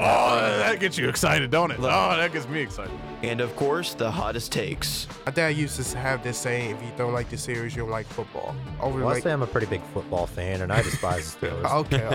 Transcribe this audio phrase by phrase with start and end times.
[0.00, 1.78] Oh, that gets you excited, don't it?
[1.80, 1.82] Oh,
[2.16, 2.92] that gets me excited.
[3.22, 5.08] And of course, the hottest takes.
[5.26, 7.90] My dad used to have this saying: "If you don't like the series, you don't
[7.90, 10.82] like football." Over Well, I like, say I'm a pretty big football fan, and I
[10.82, 11.74] despise the Steelers.
[11.80, 12.04] okay,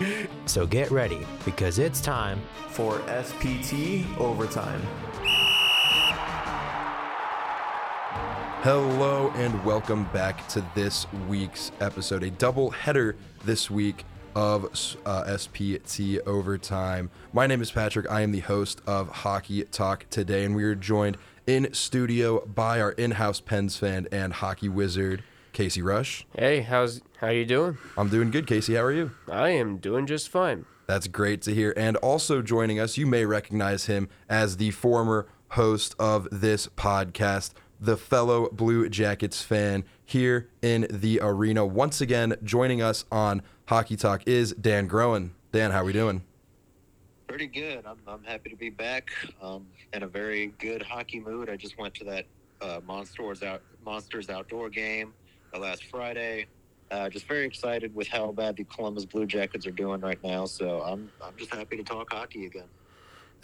[0.00, 0.26] okay.
[0.46, 2.40] So get ready because it's time.
[2.70, 4.80] for SPT Overtime.
[8.62, 14.04] Hello and welcome back to this week's episode, a double header this week
[14.38, 17.10] of uh, SPT Overtime.
[17.32, 18.08] My name is Patrick.
[18.08, 21.16] I am the host of Hockey Talk today, and we are joined
[21.48, 26.24] in studio by our in-house Pens fan and hockey wizard, Casey Rush.
[26.36, 27.78] Hey, how's how you doing?
[27.96, 28.76] I'm doing good, Casey.
[28.76, 29.10] How are you?
[29.28, 30.66] I am doing just fine.
[30.86, 31.74] That's great to hear.
[31.76, 37.54] And also joining us, you may recognize him as the former host of this podcast,
[37.80, 41.66] the fellow Blue Jackets fan here in the arena.
[41.66, 45.34] Once again, joining us on Hockey Talk is Dan Groen.
[45.52, 46.22] Dan, how are we doing?
[47.26, 47.84] Pretty good.
[47.84, 49.10] I'm, I'm happy to be back
[49.42, 51.50] um, in a very good hockey mood.
[51.50, 52.24] I just went to that
[52.62, 55.12] uh, Monsters out Monsters outdoor game
[55.54, 56.46] uh, last Friday.
[56.90, 60.46] Uh, just very excited with how bad the Columbus Blue Jackets are doing right now.
[60.46, 62.68] So I'm I'm just happy to talk hockey again.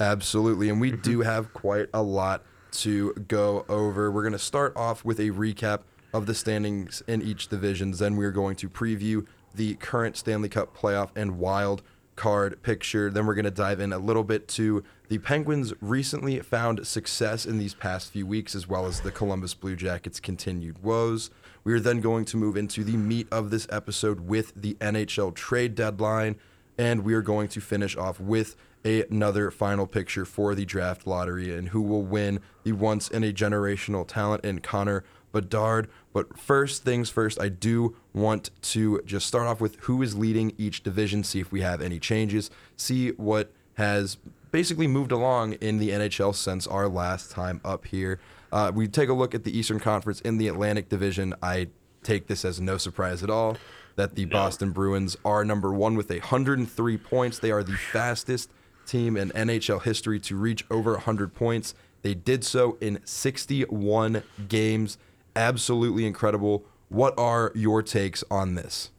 [0.00, 0.70] Absolutely.
[0.70, 2.44] And we do have quite a lot
[2.78, 4.10] to go over.
[4.10, 5.80] We're going to start off with a recap
[6.14, 7.98] of the standings in each divisions.
[7.98, 11.82] Then we're going to preview the current Stanley Cup playoff and wild
[12.16, 13.10] card picture.
[13.10, 17.44] Then we're going to dive in a little bit to the Penguins' recently found success
[17.46, 21.30] in these past few weeks, as well as the Columbus Blue Jackets' continued woes.
[21.62, 25.34] We are then going to move into the meat of this episode with the NHL
[25.34, 26.36] trade deadline,
[26.78, 31.56] and we are going to finish off with another final picture for the draft lottery
[31.56, 35.90] and who will win the once in a generational talent in Connor Bedard.
[36.14, 40.54] But first things first, I do want to just start off with who is leading
[40.56, 44.16] each division, see if we have any changes, see what has
[44.50, 48.20] basically moved along in the NHL since our last time up here.
[48.52, 51.34] Uh, we take a look at the Eastern Conference in the Atlantic Division.
[51.42, 51.66] I
[52.04, 53.56] take this as no surprise at all
[53.96, 57.38] that the Boston Bruins are number one with 103 points.
[57.38, 58.50] They are the fastest
[58.86, 61.74] team in NHL history to reach over 100 points.
[62.02, 64.98] They did so in 61 games.
[65.36, 66.64] Absolutely incredible.
[66.88, 68.90] What are your takes on this?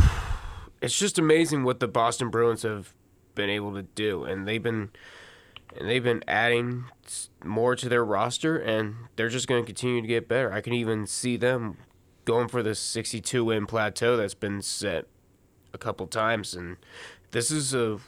[0.82, 2.96] It's just amazing what the Boston Bruins have
[3.36, 4.90] been able to do, and they've been
[5.78, 6.86] and they've been adding
[7.44, 10.52] more to their roster, and they're just going to continue to get better.
[10.52, 11.78] I can even see them
[12.26, 15.06] going for the 62 win plateau that's been set
[15.74, 16.78] a couple times, and
[17.32, 18.00] this is a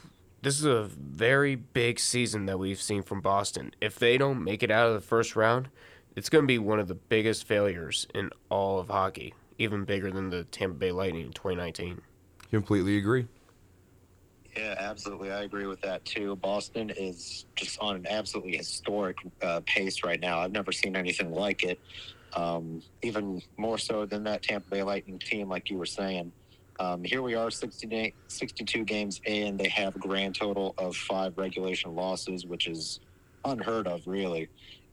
[0.42, 3.72] this is a very big season that we've seen from Boston.
[3.80, 5.68] If they don't make it out of the first round,
[6.16, 10.10] it's going to be one of the biggest failures in all of hockey, even bigger
[10.10, 12.00] than the Tampa Bay Lightning in 2019.
[12.50, 13.26] Completely agree.
[14.56, 15.32] Yeah, absolutely.
[15.32, 16.36] I agree with that too.
[16.36, 20.38] Boston is just on an absolutely historic uh, pace right now.
[20.38, 21.80] I've never seen anything like it.
[22.34, 26.32] Um, even more so than that Tampa Bay Lightning team, like you were saying.
[26.80, 29.56] Um, here we are, 60 62 games in.
[29.56, 33.00] They have a grand total of five regulation losses, which is
[33.44, 34.48] unheard of, really.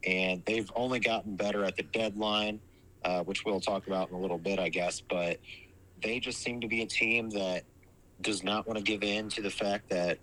[0.06, 2.59] And they've only gotten better at the deadline,
[3.06, 5.01] uh, which we'll talk about in a little bit, I guess.
[5.01, 5.39] But
[6.01, 7.63] they just seem to be a team that
[8.22, 10.17] does not want to give in to the fact that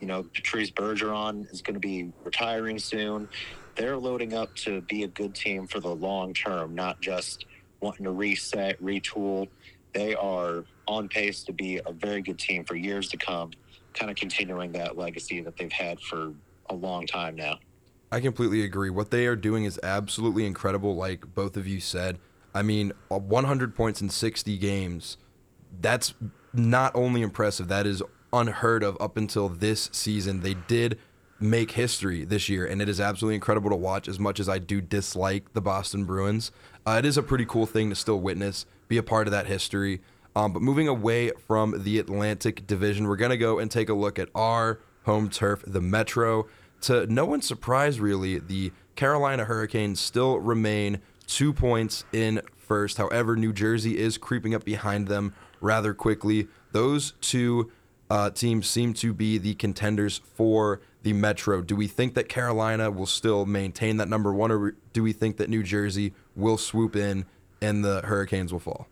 [0.00, 3.28] you know Patrice Bergeron is going to be retiring soon.
[3.74, 7.46] They're loading up to be a good team for the long term, not just
[7.80, 9.48] wanting to reset, retool.
[9.92, 13.50] They are on pace to be a very good team for years to come,
[13.94, 16.32] kind of continuing that legacy that they've had for
[16.68, 17.58] a long time now.
[18.12, 18.90] I completely agree.
[18.90, 22.18] What they are doing is absolutely incredible, like both of you said.
[22.54, 25.16] I mean, uh, 100 points in 60 games,
[25.80, 26.12] that's
[26.52, 30.42] not only impressive, that is unheard of up until this season.
[30.42, 30.98] They did
[31.40, 34.58] make history this year, and it is absolutely incredible to watch as much as I
[34.58, 36.52] do dislike the Boston Bruins.
[36.86, 39.46] Uh, it is a pretty cool thing to still witness, be a part of that
[39.46, 40.02] history.
[40.36, 43.94] Um, but moving away from the Atlantic Division, we're going to go and take a
[43.94, 46.46] look at our home turf, the Metro.
[46.82, 52.98] To no one's surprise, really, the Carolina Hurricanes still remain two points in first.
[52.98, 56.48] However, New Jersey is creeping up behind them rather quickly.
[56.72, 57.70] Those two
[58.10, 61.62] uh, teams seem to be the contenders for the Metro.
[61.62, 65.36] Do we think that Carolina will still maintain that number one, or do we think
[65.36, 67.26] that New Jersey will swoop in
[67.60, 68.88] and the Hurricanes will fall?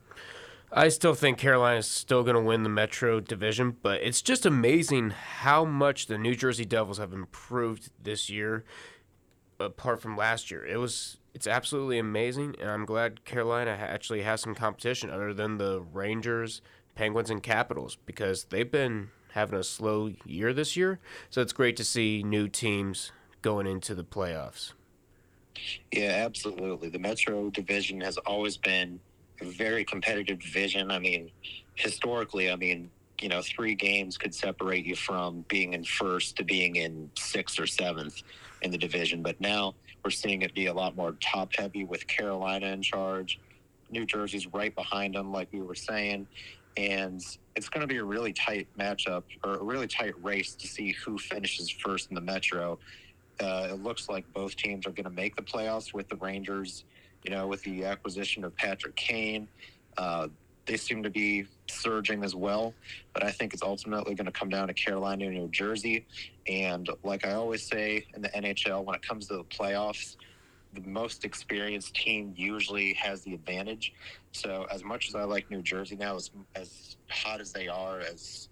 [0.72, 5.10] I still think Carolina's still going to win the Metro division, but it's just amazing
[5.10, 8.64] how much the New Jersey Devils have improved this year
[9.58, 10.64] apart from last year.
[10.64, 15.58] It was it's absolutely amazing and I'm glad Carolina actually has some competition other than
[15.58, 16.62] the Rangers,
[16.94, 21.00] Penguins and Capitals because they've been having a slow year this year.
[21.30, 23.10] So it's great to see new teams
[23.42, 24.72] going into the playoffs.
[25.92, 26.88] Yeah, absolutely.
[26.88, 29.00] The Metro division has always been
[29.44, 30.90] very competitive division.
[30.90, 31.30] I mean,
[31.74, 32.90] historically, I mean,
[33.20, 37.58] you know, three games could separate you from being in first to being in sixth
[37.58, 38.22] or seventh
[38.62, 39.22] in the division.
[39.22, 43.38] But now we're seeing it be a lot more top heavy with Carolina in charge.
[43.90, 46.26] New Jersey's right behind them, like we were saying.
[46.76, 47.20] And
[47.56, 50.92] it's going to be a really tight matchup or a really tight race to see
[50.92, 52.78] who finishes first in the Metro.
[53.40, 56.84] Uh, it looks like both teams are going to make the playoffs with the Rangers,
[57.24, 59.48] you know, with the acquisition of Patrick Kane.
[59.96, 60.28] Uh,
[60.66, 62.74] they seem to be surging as well,
[63.12, 66.06] but I think it's ultimately going to come down to Carolina and New Jersey.
[66.46, 70.16] And like I always say in the NHL, when it comes to the playoffs,
[70.74, 73.92] the most experienced team usually has the advantage.
[74.32, 77.98] So as much as I like New Jersey now, as as hot as they are,
[78.00, 78.49] as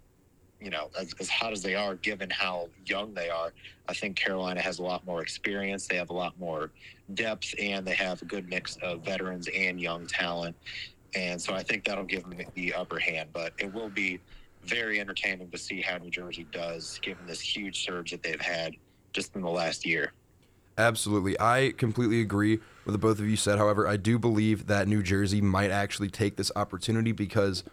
[0.60, 3.52] you know, as, as hot as they are, given how young they are,
[3.88, 5.86] I think Carolina has a lot more experience.
[5.86, 6.70] They have a lot more
[7.14, 10.56] depth, and they have a good mix of veterans and young talent.
[11.14, 13.30] And so I think that'll give them the upper hand.
[13.32, 14.20] But it will be
[14.64, 18.74] very entertaining to see how New Jersey does, given this huge surge that they've had
[19.12, 20.12] just in the last year.
[20.76, 21.38] Absolutely.
[21.40, 23.58] I completely agree with what both of you said.
[23.58, 27.64] However, I do believe that New Jersey might actually take this opportunity because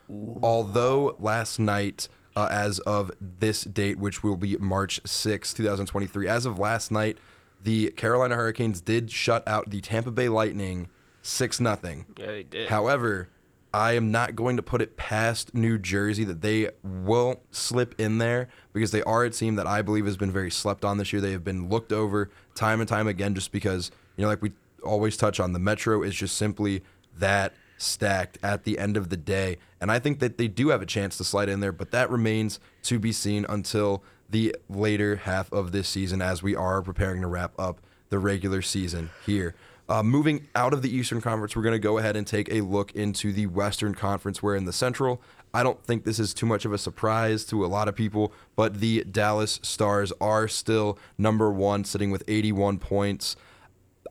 [0.41, 6.45] although last night, uh, as of this date, which will be March 6, 2023, as
[6.45, 7.17] of last night,
[7.63, 10.89] the Carolina Hurricanes did shut out the Tampa Bay Lightning
[11.21, 12.05] 6 nothing.
[12.17, 12.69] Yeah, they did.
[12.69, 13.29] However,
[13.73, 18.19] I am not going to put it past New Jersey that they won't slip in
[18.19, 21.11] there because they are a team that I believe has been very slept on this
[21.11, 21.21] year.
[21.21, 24.53] They have been looked over time and time again just because, you know, like we
[24.83, 26.83] always touch on, the Metro is just simply
[27.17, 29.57] that stacked at the end of the day.
[29.81, 32.09] And I think that they do have a chance to slide in there, but that
[32.09, 37.21] remains to be seen until the later half of this season as we are preparing
[37.21, 37.79] to wrap up
[38.09, 39.55] the regular season here.
[39.87, 42.61] Uh, moving out of the Eastern Conference, we're going to go ahead and take a
[42.61, 45.21] look into the Western Conference, where in the Central,
[45.53, 48.33] I don't think this is too much of a surprise to a lot of people,
[48.55, 53.35] but the Dallas Stars are still number one, sitting with 81 points.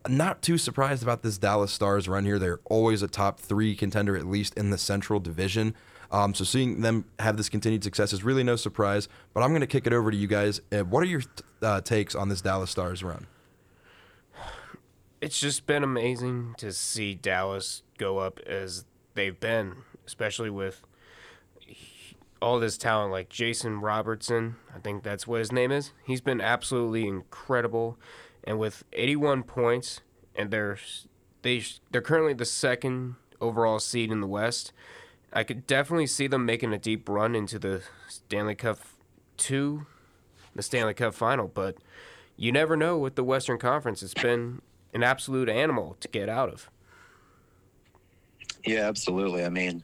[0.08, 2.38] Not too surprised about this Dallas Stars run here.
[2.38, 5.74] They're always a top three contender, at least in the Central Division.
[6.10, 9.08] Um, so seeing them have this continued success is really no surprise.
[9.32, 10.60] But I'm going to kick it over to you guys.
[10.70, 11.22] Uh, what are your
[11.62, 13.26] uh, takes on this Dallas Stars run?
[15.24, 18.84] it's just been amazing to see Dallas go up as
[19.14, 20.82] they've been, especially with
[22.42, 24.56] all this talent like Jason Robertson.
[24.74, 25.92] I think that's what his name is.
[26.04, 27.96] He's been absolutely incredible,
[28.44, 30.00] and with 81 points,
[30.34, 30.78] and they're
[31.42, 34.72] they they're currently the second overall seed in the West.
[35.32, 38.78] I could definitely see them making a deep run into the Stanley Cup
[39.36, 39.86] two,
[40.54, 41.76] the Stanley Cup final, but
[42.36, 44.02] you never know with the Western Conference.
[44.02, 44.62] It's been
[44.92, 46.70] an absolute animal to get out of.
[48.64, 49.44] Yeah, absolutely.
[49.44, 49.82] I mean,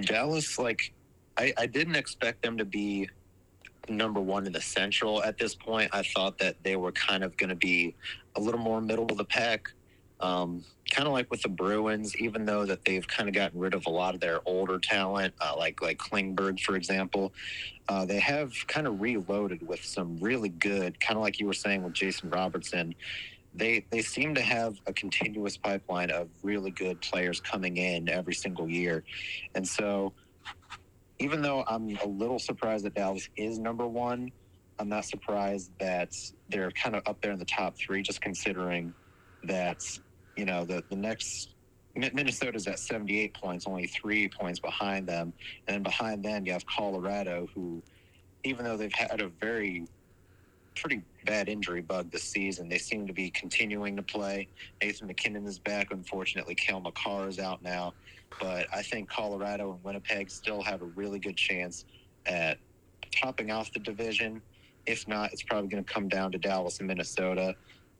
[0.00, 0.92] Dallas, like,
[1.36, 3.10] I, I didn't expect them to be
[3.88, 5.90] number one in the Central at this point.
[5.92, 7.94] I thought that they were kind of going to be
[8.36, 9.72] a little more middle of the pack.
[10.20, 10.62] Um,
[10.92, 13.86] kind of like with the Bruins, even though that they've kind of gotten rid of
[13.86, 17.32] a lot of their older talent, uh, like like Klingberg, for example,
[17.88, 21.52] uh, they have kind of reloaded with some really good, kind of like you were
[21.52, 22.94] saying with Jason Robertson.
[23.54, 28.34] They they seem to have a continuous pipeline of really good players coming in every
[28.34, 29.02] single year,
[29.56, 30.12] and so
[31.22, 34.32] even though I'm a little surprised that Dallas is number one,
[34.80, 36.12] I'm not surprised that
[36.48, 38.92] they're kind of up there in the top three, just considering
[39.44, 39.84] that
[40.36, 41.54] you know the the next
[41.94, 45.32] Minnesota's at 78 points, only three points behind them,
[45.68, 47.82] and then behind them you have Colorado, who
[48.42, 49.86] even though they've had a very
[50.74, 54.48] pretty bad injury bug this season, they seem to be continuing to play.
[54.82, 55.92] Nathan MacKinnon is back.
[55.92, 57.92] Unfortunately, Cale Makar is out now,
[58.40, 61.84] but I think Colorado and Winnipeg still have a really good chance
[62.26, 62.58] at
[63.10, 64.42] topping off the division.
[64.86, 67.54] If not, it's probably going to come down to Dallas and Minnesota.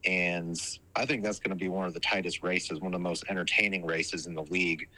[0.05, 0.61] And
[0.97, 3.25] I think that's going to be one of the tightest races, one of the most
[3.29, 4.89] entertaining races in the league,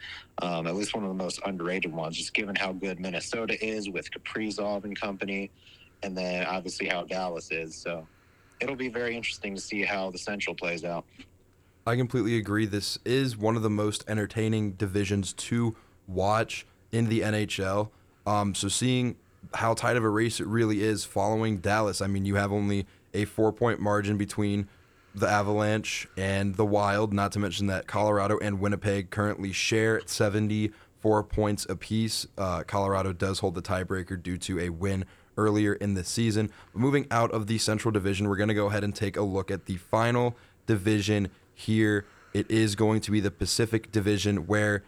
[0.41, 3.87] um, at least one of the most underrated ones, just given how good Minnesota is
[3.87, 5.51] with Kaprizov and company,
[6.01, 7.75] and then obviously how Dallas is.
[7.75, 8.07] So
[8.59, 11.05] it'll be very interesting to see how the Central plays out.
[11.87, 12.65] I completely agree.
[12.65, 15.75] This is one of the most entertaining divisions to
[16.07, 17.89] watch in the NHL.
[18.25, 19.17] Um, so seeing
[19.53, 22.01] how tight of a race it really is following Dallas.
[22.01, 24.67] I mean, you have only a four point margin between
[25.13, 31.23] the Avalanche and the Wild, not to mention that Colorado and Winnipeg currently share 74
[31.23, 32.25] points apiece.
[32.35, 35.05] Uh, Colorado does hold the tiebreaker due to a win
[35.37, 36.49] earlier in the season.
[36.73, 39.51] Moving out of the Central Division, we're going to go ahead and take a look
[39.51, 42.05] at the final division here.
[42.33, 44.83] It is going to be the Pacific Division, where,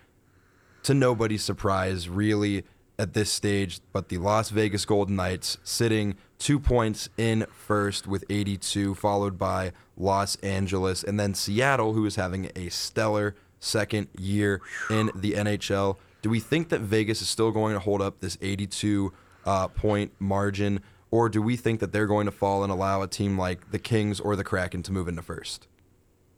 [0.84, 2.64] to nobody's surprise, really,
[3.00, 8.24] at this stage, but the Las Vegas Golden Knights sitting two points in first with
[8.30, 14.62] 82, followed by Los Angeles, and then Seattle, who is having a stellar second year
[14.90, 15.98] in the NHL.
[16.22, 19.14] Do we think that Vegas is still going to hold up this 82
[19.46, 20.82] uh, point margin,
[21.12, 23.80] or do we think that they're going to fall and allow a team like the
[23.80, 25.68] Kings or the Kraken to move into first?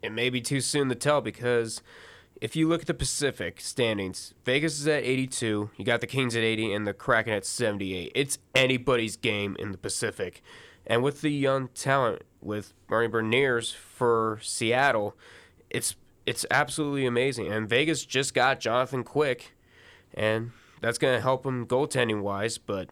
[0.02, 1.82] It may be too soon to tell because
[2.42, 6.36] if you look at the Pacific standings, Vegas is at 82, you got the Kings
[6.36, 8.12] at 80, and the Kraken at 78.
[8.16, 10.42] It's anybody's game in the Pacific.
[10.88, 15.16] And with the young talent with Marty Beniers for Seattle,
[15.70, 17.48] it's it's absolutely amazing.
[17.52, 19.56] And Vegas just got Jonathan Quick,
[20.14, 20.52] and
[20.82, 22.58] that's going to help him goaltending wise.
[22.58, 22.90] But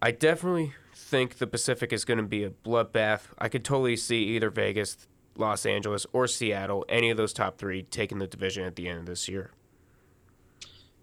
[0.00, 3.22] I definitely think the Pacific is going to be a bloodbath.
[3.38, 5.06] I could totally see either Vegas,
[5.36, 8.98] Los Angeles, or Seattle, any of those top three, taking the division at the end
[9.00, 9.50] of this year.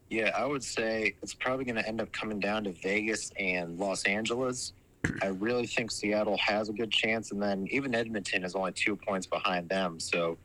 [0.10, 3.78] Yeah, I would say it's probably going to end up coming down to Vegas and
[3.78, 4.74] Los Angeles.
[5.22, 8.96] I really think Seattle has a good chance, and then even Edmonton is only two
[8.96, 10.00] points behind them.
[10.00, 10.38] So,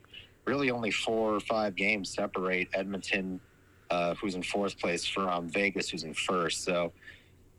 [0.45, 3.39] really, only four or five games separate Edmonton,
[3.89, 6.63] uh, who's in fourth place, from Vegas, who's in first.
[6.63, 6.91] So,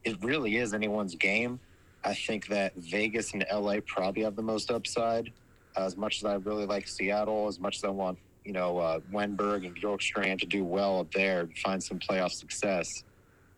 [0.04, 1.59] it really is anyone's game.
[2.04, 5.33] I think that Vegas and LA probably have the most upside.
[5.76, 9.00] As much as I really like Seattle, as much as I want you know, uh,
[9.12, 13.02] Wennberg and Bjorkstrand to do well up there, find some playoff success.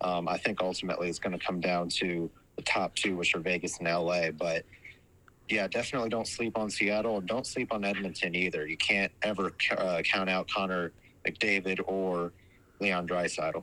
[0.00, 3.40] Um, I think ultimately it's going to come down to the top two, which are
[3.40, 4.30] Vegas and LA.
[4.30, 4.64] But
[5.50, 8.66] yeah, definitely don't sleep on Seattle and don't sleep on Edmonton either.
[8.66, 10.92] You can't ever uh, count out Connor
[11.26, 12.32] McDavid or
[12.80, 13.62] Leon Draisaitl.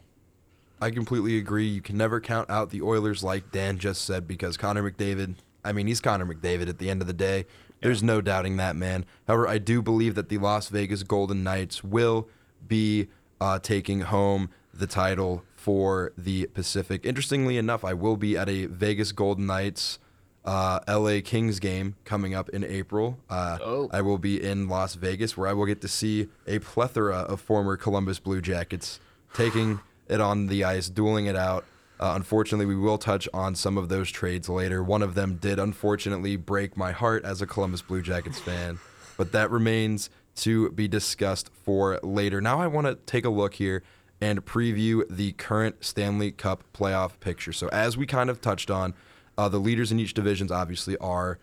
[0.80, 1.68] I completely agree.
[1.68, 5.36] You can never count out the Oilers, like Dan just said, because Connor McDavid.
[5.64, 7.46] I mean, he's Connor McDavid at the end of the day.
[7.86, 9.06] There's no doubting that, man.
[9.28, 12.28] However, I do believe that the Las Vegas Golden Knights will
[12.68, 17.06] be uh, taking home the title for the Pacific.
[17.06, 20.00] Interestingly enough, I will be at a Vegas Golden Knights
[20.46, 23.20] uh, LA Kings game coming up in April.
[23.30, 23.88] Uh, Oh.
[23.94, 27.40] I will be in Las Vegas where I will get to see a plethora of
[27.40, 29.00] former Columbus Blue Jackets
[29.36, 31.66] taking it on the ice, dueling it out.
[32.00, 34.84] Uh, unfortunately, we will touch on some of those trades later.
[34.84, 38.80] One of them did unfortunately break my heart as a Columbus Blue Jackets fan,
[39.18, 42.42] but that remains to be discussed for later.
[42.42, 43.84] Now, I want to take a look here
[44.20, 47.54] and preview the current Stanley Cup playoff picture.
[47.54, 48.94] So, as we kind of touched on,
[49.38, 51.40] uh, the leaders in each divisions obviously are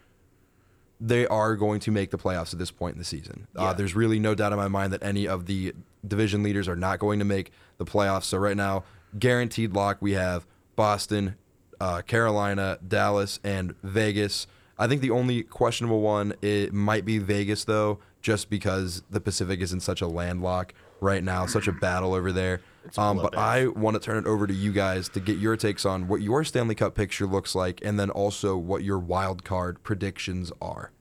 [1.01, 3.49] they are going to make the playoffs at this point in the season.
[3.57, 5.75] Uh, there's really no doubt in my mind that any of the
[6.07, 8.25] division leaders are not going to make the playoffs.
[8.25, 8.85] So right now,
[9.19, 11.37] guaranteed lock, we have Boston,
[11.81, 14.47] uh, Carolina, Dallas, and Vegas.
[14.79, 19.61] I think the only questionable one it might be Vegas though, just because the Pacific
[19.61, 22.61] is in such a landlock right now, such a battle over there.
[22.97, 25.85] Um, but I want to turn it over to you guys to get your takes
[25.85, 29.83] on what your Stanley Cup picture looks like, and then also what your wild card
[29.83, 30.93] predictions are.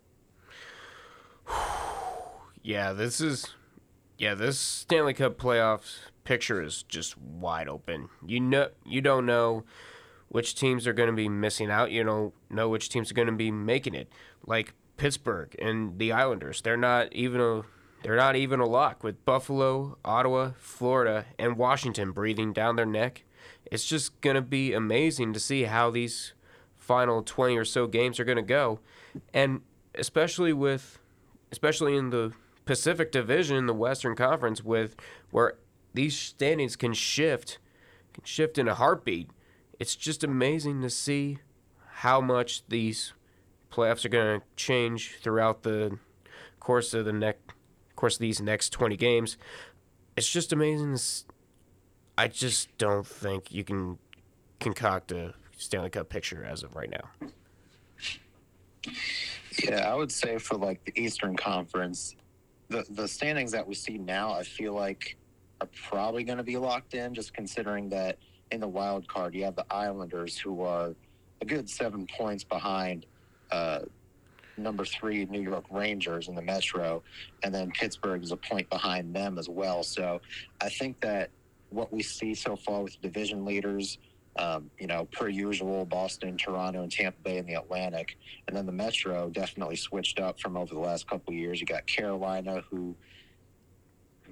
[2.64, 3.56] Yeah, this is
[4.20, 5.98] yeah, this Stanley Cup playoffs
[6.32, 8.08] picture is just wide open.
[8.26, 9.66] You know you don't know
[10.30, 11.92] which teams are going to be missing out.
[11.92, 14.10] You don't know which teams are going to be making it.
[14.48, 17.64] Like Pittsburgh and the Islanders, they're not even a
[18.02, 23.26] they're not even a lock with Buffalo, Ottawa, Florida, and Washington breathing down their neck.
[23.66, 26.32] It's just going to be amazing to see how these
[26.78, 28.80] final 20 or so games are going to go.
[29.34, 29.64] And
[29.96, 30.98] especially with
[31.52, 32.32] especially in the
[32.64, 34.96] Pacific Division, the Western Conference, with
[35.32, 35.56] where
[35.94, 37.60] these standings can shift,
[38.14, 39.30] can shift in a heartbeat.
[39.80, 41.40] It's just amazing to see
[41.94, 43.14] how much these
[43.72, 45.98] playoffs are going to change throughout the
[46.60, 47.42] course of the next
[47.96, 49.38] course of these next 20 games.
[50.16, 50.98] It's just amazing.
[52.18, 54.00] I just don't think you can
[54.60, 57.30] concoct a Stanley Cup picture as of right now.
[59.64, 62.16] Yeah, I would say for like the Eastern Conference,
[62.70, 65.18] the the standings that we see now, I feel like
[65.62, 68.18] are probably going to be locked in, just considering that
[68.52, 70.94] in the wild card you have the Islanders, who are
[71.42, 73.06] a good seven points behind
[73.52, 73.80] uh,
[74.58, 77.04] number three New York Rangers in the Metro,
[77.44, 79.84] and then Pittsburgh is a point behind them as well.
[79.84, 80.20] So
[80.60, 81.30] I think that
[81.70, 83.98] what we see so far with division leaders,
[84.38, 88.66] um, you know, per usual, Boston, Toronto, and Tampa Bay in the Atlantic, and then
[88.66, 91.60] the Metro definitely switched up from over the last couple years.
[91.60, 92.96] You got Carolina, who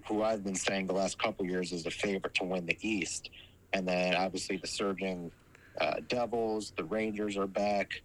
[0.09, 3.29] who I've been saying the last couple years is a favorite to win the East,
[3.73, 5.31] and then obviously the surging
[5.79, 8.01] uh, Devils, the Rangers are back,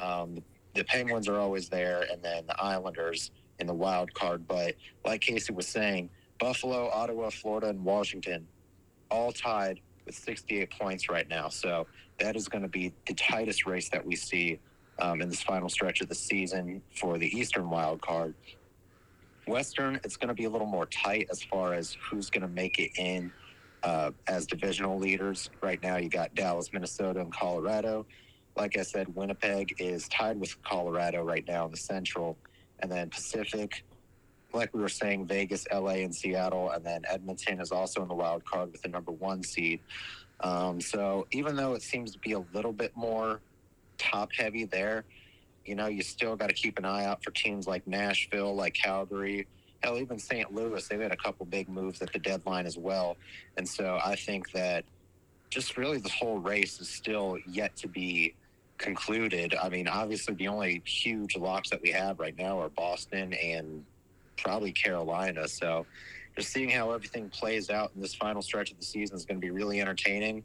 [0.00, 0.42] um,
[0.74, 3.30] the Penguins are always there, and then the Islanders
[3.60, 4.48] in the wild card.
[4.48, 8.48] But like Casey was saying, Buffalo, Ottawa, Florida, and Washington
[9.08, 11.48] all tied with 68 points right now.
[11.48, 11.86] So
[12.18, 14.58] that is going to be the tightest race that we see
[14.98, 18.34] um, in this final stretch of the season for the Eastern wild card.
[19.46, 22.48] Western, it's going to be a little more tight as far as who's going to
[22.48, 23.32] make it in
[23.82, 25.50] uh, as divisional leaders.
[25.62, 28.06] Right now, you got Dallas, Minnesota, and Colorado.
[28.56, 32.36] Like I said, Winnipeg is tied with Colorado right now in the Central,
[32.80, 33.84] and then Pacific,
[34.52, 38.14] like we were saying, Vegas, LA, and Seattle, and then Edmonton is also in the
[38.14, 39.80] wild card with the number one seed.
[40.40, 43.40] Um, so even though it seems to be a little bit more
[43.98, 45.04] top heavy there,
[45.64, 48.74] you know, you still got to keep an eye out for teams like Nashville, like
[48.74, 49.46] Calgary,
[49.82, 50.52] hell, even St.
[50.54, 50.86] Louis.
[50.86, 53.16] They've had a couple big moves at the deadline as well.
[53.56, 54.84] And so I think that
[55.50, 58.34] just really the whole race is still yet to be
[58.78, 59.54] concluded.
[59.60, 63.84] I mean, obviously, the only huge locks that we have right now are Boston and
[64.36, 65.46] probably Carolina.
[65.48, 65.86] So
[66.36, 69.40] just seeing how everything plays out in this final stretch of the season is going
[69.40, 70.42] to be really entertaining.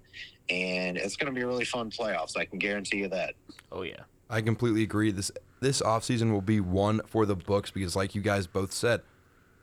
[0.50, 2.38] And it's going to be a really fun playoffs.
[2.38, 3.34] I can guarantee you that.
[3.72, 4.04] Oh yeah.
[4.30, 5.12] I completely agree.
[5.12, 9.02] This this offseason will be one for the books because like you guys both said,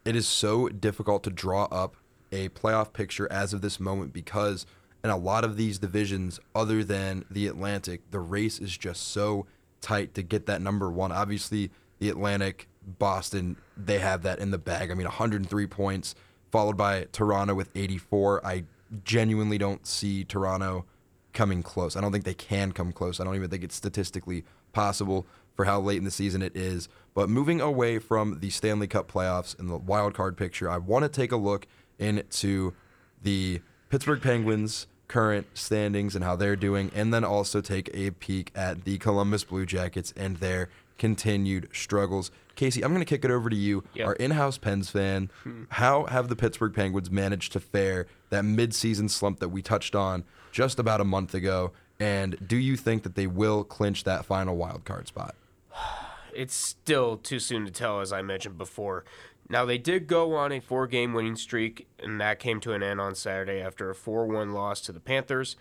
[0.04, 1.96] it is so difficult to draw up
[2.32, 4.66] a playoff picture as of this moment because
[5.04, 9.46] in a lot of these divisions other than the Atlantic, the race is just so
[9.80, 11.12] tight to get that number 1.
[11.12, 14.90] Obviously, the Atlantic, Boston, they have that in the bag.
[14.90, 16.14] I mean, 103 points
[16.50, 18.44] followed by Toronto with 84.
[18.44, 18.64] I
[19.04, 20.84] genuinely don't see Toronto
[21.32, 21.96] coming close.
[21.96, 23.20] I don't think they can come close.
[23.20, 24.44] I don't even think it's statistically
[24.80, 26.86] possible for how late in the season it is.
[27.14, 31.02] But moving away from the Stanley Cup playoffs and the wild card picture, I want
[31.04, 31.66] to take a look
[31.98, 32.74] into
[33.22, 38.50] the Pittsburgh Penguins current standings and how they're doing, and then also take a peek
[38.54, 42.30] at the Columbus Blue Jackets and their continued struggles.
[42.56, 44.06] Casey, I'm going to kick it over to you, Yep.
[44.06, 45.30] our in-house Pens fan.
[45.44, 45.64] Hmm.
[45.70, 50.24] How have the Pittsburgh Penguins managed to fare that mid-season slump that we touched on
[50.52, 51.72] just about a month ago?
[51.98, 55.34] And do you think that they will clinch that final wild card spot?
[56.34, 59.04] it's still too soon to tell, as I mentioned before.
[59.48, 62.82] Now, they did go on a four game winning streak, and that came to an
[62.82, 65.56] end on Saturday after a 4 1 loss to the Panthers.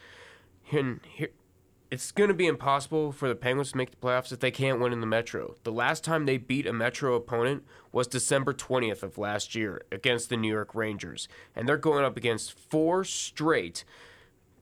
[0.71, 1.30] And here,
[1.91, 4.80] it's going to be impossible for the Penguins to make the playoffs if they can't
[4.80, 5.56] win in the Metro.
[5.63, 10.30] The last time they beat a Metro opponent was December 20th of last year against
[10.30, 11.28] the New York Rangers.
[11.56, 13.86] And they're going up against four straight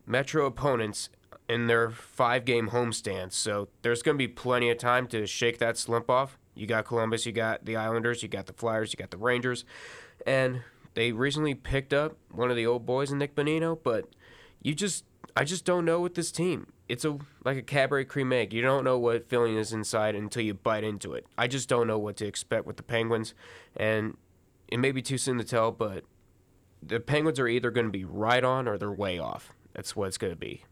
[0.05, 1.09] Metro opponents
[1.53, 3.31] in their five game homestand.
[3.31, 6.39] So there's going to be plenty of time to shake that slump off.
[6.55, 9.63] You got Columbus, you got the Islanders, you got the Flyers, you got the Rangers.
[10.25, 10.61] And
[10.95, 14.09] they recently picked up one of the old boys in Nick Bonino, but
[14.63, 16.73] you just I just don't know with this team.
[16.89, 18.51] It's a like a Cadbury cream egg.
[18.51, 21.27] You don't know what filling is inside until you bite into it.
[21.37, 23.35] I just don't know what to expect with the Penguins,
[23.77, 24.17] and
[24.67, 26.03] it may be too soon to tell, but
[26.81, 29.53] the Penguins are either going to be right on or they're way off.
[29.73, 30.63] That's what it's going to be.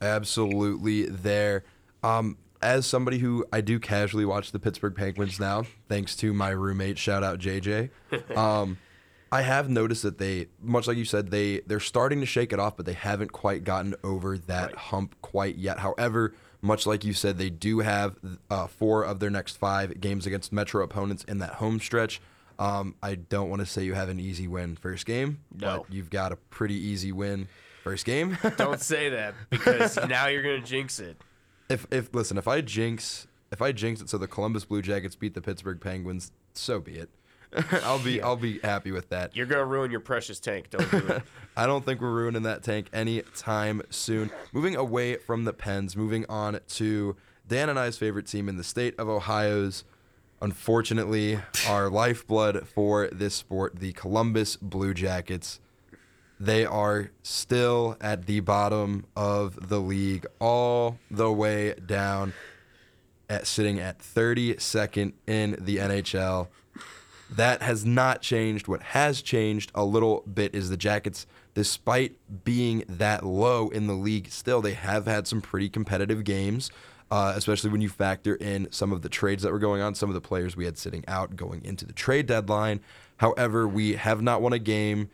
[0.00, 1.64] Absolutely there.
[2.02, 6.50] Um, as somebody who I do casually watch the Pittsburgh Penguins now, thanks to my
[6.50, 7.90] roommate, shout out JJ.
[8.36, 8.78] Um,
[9.32, 12.60] I have noticed that they, much like you said, they they're starting to shake it
[12.60, 15.80] off, but they haven't quite gotten over that hump quite yet.
[15.80, 18.16] However, much like you said, they do have
[18.48, 22.20] uh, four of their next five games against Metro opponents in that home stretch.
[22.60, 25.78] Um, I don't want to say you have an easy win first game, No.
[25.84, 27.48] but you've got a pretty easy win
[27.84, 28.36] first game.
[28.56, 31.16] Don't say that because now you're going to jinx it.
[31.68, 35.14] if if listen, if I jinx if I jinx it so the Columbus Blue Jackets
[35.14, 37.10] beat the Pittsburgh Penguins, so be it.
[37.84, 39.36] I'll be I'll be happy with that.
[39.36, 40.70] You're going to ruin your precious tank.
[40.70, 41.22] Don't do it.
[41.56, 44.30] I don't think we're ruining that tank anytime soon.
[44.52, 47.14] Moving away from the Pens, moving on to
[47.46, 49.84] Dan and I's favorite team in the state of Ohio's
[50.40, 55.60] unfortunately our lifeblood for this sport, the Columbus Blue Jackets.
[56.44, 62.34] They are still at the bottom of the league, all the way down
[63.30, 66.48] at sitting at 32nd in the NHL.
[67.30, 68.68] That has not changed.
[68.68, 73.94] What has changed a little bit is the Jackets, despite being that low in the
[73.94, 76.70] league, still they have had some pretty competitive games,
[77.10, 80.10] uh, especially when you factor in some of the trades that were going on, some
[80.10, 82.80] of the players we had sitting out going into the trade deadline.
[83.16, 85.08] However, we have not won a game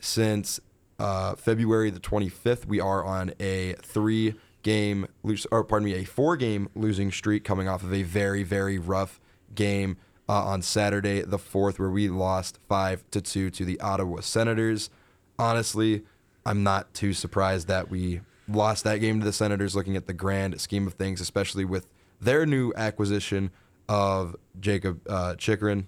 [0.00, 0.60] since
[0.98, 2.66] uh, February the 25th.
[2.66, 7.44] We are on a three game, lose, or pardon me, a four game losing streak
[7.44, 9.20] coming off of a very, very rough
[9.54, 9.96] game
[10.28, 14.90] uh, on Saturday the 4th, where we lost 5 to 2 to the Ottawa Senators.
[15.38, 16.02] Honestly,
[16.44, 20.12] I'm not too surprised that we lost that game to the Senators looking at the
[20.12, 21.86] grand scheme of things, especially with
[22.20, 23.50] their new acquisition
[23.88, 25.86] of Jacob uh, Chychrun.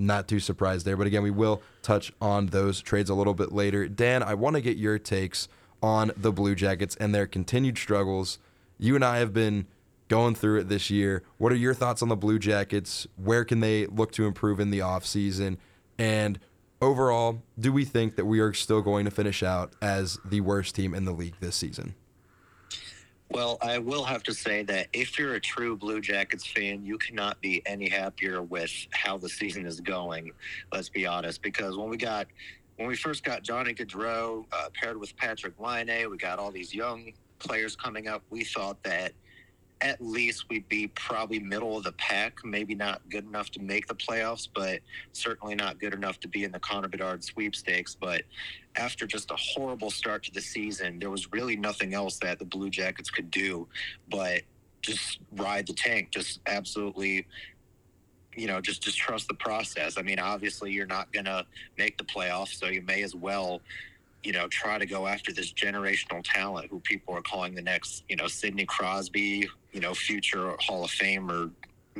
[0.00, 0.96] Not too surprised there.
[0.96, 3.86] But again, we will touch on those trades a little bit later.
[3.86, 5.46] Dan, I want to get your takes
[5.82, 8.38] on the Blue Jackets and their continued struggles.
[8.78, 9.66] You and I have been
[10.08, 11.22] going through it this year.
[11.36, 13.06] What are your thoughts on the Blue Jackets?
[13.16, 15.58] Where can they look to improve in the offseason?
[15.98, 16.40] And
[16.80, 20.74] overall, do we think that we are still going to finish out as the worst
[20.74, 21.94] team in the league this season?
[23.32, 26.98] Well, I will have to say that if you're a true Blue Jackets fan, you
[26.98, 30.32] cannot be any happier with how the season is going.
[30.72, 32.26] Let's be honest, because when we got
[32.76, 36.74] when we first got Johnny Gaudreau uh, paired with Patrik Laine, we got all these
[36.74, 38.22] young players coming up.
[38.30, 39.12] We thought that
[39.82, 43.86] at least we'd be probably middle of the pack, maybe not good enough to make
[43.86, 44.80] the playoffs, but
[45.12, 47.96] certainly not good enough to be in the Connor Bedard sweepstakes.
[47.98, 48.22] But
[48.76, 52.44] after just a horrible start to the season, there was really nothing else that the
[52.44, 53.66] Blue Jackets could do
[54.10, 54.42] but
[54.82, 57.26] just ride the tank, just absolutely
[58.36, 61.44] you know just just trust the process i mean obviously you're not going to
[61.76, 63.60] make the playoffs so you may as well
[64.22, 68.04] you know, try to go after this generational talent who people are calling the next,
[68.08, 71.50] you know, Sidney Crosby, you know, future Hall of Fame or,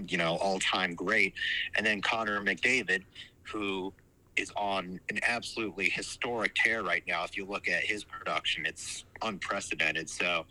[0.07, 1.35] you know, all time great.
[1.77, 3.03] And then Connor McDavid,
[3.43, 3.93] who
[4.37, 7.25] is on an absolutely historic tear right now.
[7.25, 10.09] If you look at his production, it's unprecedented.
[10.09, 10.47] So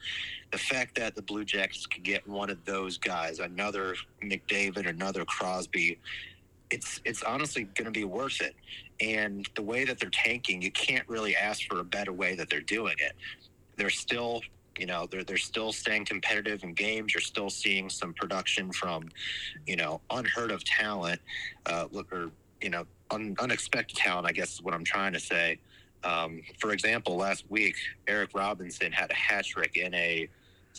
[0.51, 5.25] the fact that the Blue Jackets could get one of those guys, another McDavid, another
[5.25, 5.97] Crosby,
[6.69, 8.55] it's it's honestly going to be worth it.
[8.99, 12.49] And the way that they're tanking, you can't really ask for a better way that
[12.49, 13.13] they're doing it.
[13.77, 14.41] They're still,
[14.77, 17.13] you know, they're they're still staying competitive in games.
[17.13, 19.09] You're still seeing some production from,
[19.65, 21.21] you know, unheard of talent,
[21.65, 24.27] uh, or you know, un, unexpected talent.
[24.27, 25.59] I guess is what I'm trying to say.
[26.03, 27.75] Um, for example, last week
[28.07, 30.29] Eric Robinson had a hat trick in a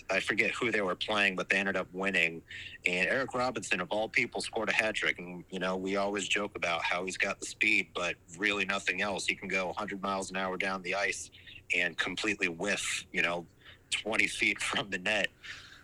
[0.09, 2.43] I forget who they were playing, but they ended up winning.
[2.87, 5.19] And Eric Robinson, of all people, scored a hat trick.
[5.19, 9.03] And, you know, we always joke about how he's got the speed, but really nothing
[9.03, 9.27] else.
[9.27, 11.31] He can go 100 miles an hour down the ice
[11.75, 13.47] and completely whiff, you know,
[13.91, 15.29] 20 feet from the net.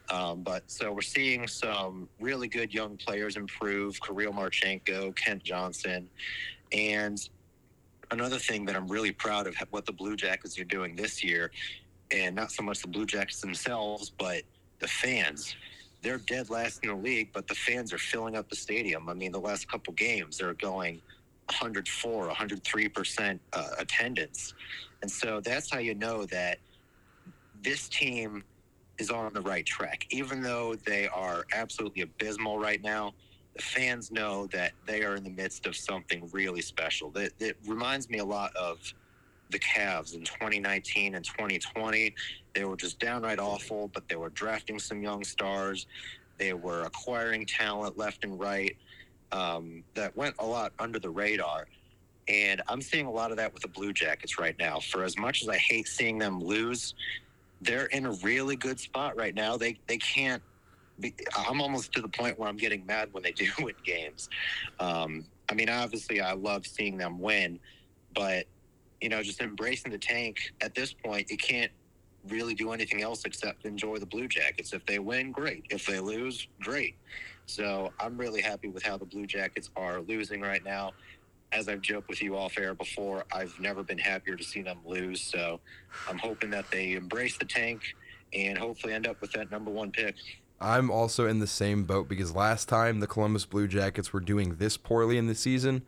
[0.09, 6.09] Um, but so we're seeing some really good young players improve Kirill Marchenko, Kent Johnson.
[6.73, 7.29] And
[8.11, 11.51] another thing that I'm really proud of what the Blue Jackets are doing this year
[12.13, 14.43] and not so much the Blue Jackets themselves, but
[14.79, 15.57] the fans.
[16.03, 19.09] They're dead last in the league, but the fans are filling up the stadium.
[19.09, 21.01] I mean, the last couple games, they're going
[21.47, 24.55] 104, 103% uh, attendance.
[25.03, 26.59] And so that's how you know that
[27.63, 28.45] this team
[28.99, 30.07] is on the right track.
[30.11, 33.13] Even though they are absolutely abysmal right now,
[33.55, 37.11] the fans know that they are in the midst of something really special.
[37.11, 38.79] That, that reminds me a lot of
[39.51, 42.15] the Cavs in 2019 and 2020.
[42.55, 45.87] They were just downright awful, but they were drafting some young stars.
[46.39, 48.77] They were acquiring talent left and right
[49.33, 51.67] um, that went a lot under the radar.
[52.29, 54.81] And I'm seeing a lot of that with the Blue Jackets right now.
[54.81, 56.95] For as much as I hate seeing them lose,
[57.61, 59.57] they're in a really good spot right now.
[59.57, 60.43] They they can't.
[60.99, 64.31] Be, I'm almost to the point where I'm getting mad when they do win games.
[64.81, 67.61] Um, I mean, obviously, I love seeing them win,
[68.15, 68.47] but
[69.01, 71.71] you know, just embracing the tank at this point, you can't
[72.29, 74.73] really do anything else except enjoy the Blue Jackets.
[74.73, 75.65] If they win, great.
[75.71, 76.97] If they lose, great.
[77.47, 80.93] So I'm really happy with how the Blue Jackets are losing right now.
[81.53, 84.79] As I've joked with you off air before, I've never been happier to see them
[84.85, 85.23] lose.
[85.23, 85.61] So
[86.09, 87.83] I'm hoping that they embrace the tank
[88.33, 90.17] and hopefully end up with that number one pick.
[90.61, 94.57] I'm also in the same boat because last time the Columbus Blue Jackets were doing
[94.57, 95.83] this poorly in the season,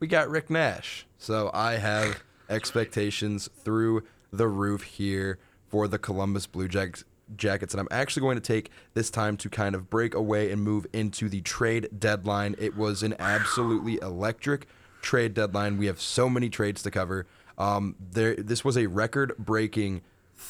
[0.00, 1.06] we got Rick Nash.
[1.18, 7.04] So I have expectations through the roof here for the Columbus Blue Jackets.
[7.36, 10.62] Jackets, and I'm actually going to take this time to kind of break away and
[10.62, 12.54] move into the trade deadline.
[12.58, 14.66] It was an absolutely electric
[15.02, 15.76] trade deadline.
[15.76, 17.26] We have so many trades to cover.
[17.58, 20.02] Um, there, this was a record-breaking.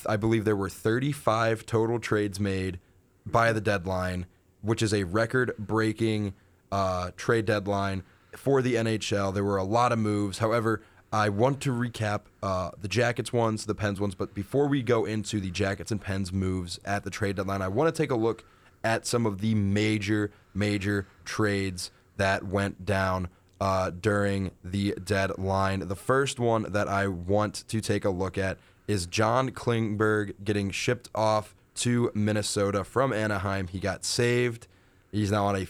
[0.07, 2.79] I believe there were 35 total trades made
[3.27, 4.27] by the deadline,
[4.61, 6.35] which is a record-breaking
[6.71, 8.05] uh, trade deadline
[8.37, 9.35] for the NHL.
[9.35, 10.39] There were a lot of moves.
[10.39, 14.83] However, I want to recap uh, the Jackets ones, the Pens ones, but before we
[14.83, 18.11] go into the Jackets and Pens moves at the trade deadline, I want to take
[18.11, 18.45] a look
[18.83, 23.29] at some of the major, major trades that went down
[23.63, 25.87] uh, during the deadline.
[25.87, 30.73] The first one that I want to take a look at is John Klingberg getting
[30.73, 33.69] shipped off to Minnesota from Anaheim.
[33.69, 34.67] He got saved.
[35.13, 35.69] He's now on a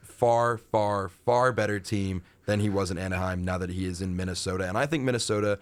[0.00, 4.14] far, far, far better team than he was in Anaheim now that he is in
[4.14, 4.68] Minnesota.
[4.68, 5.58] And I think Minnesota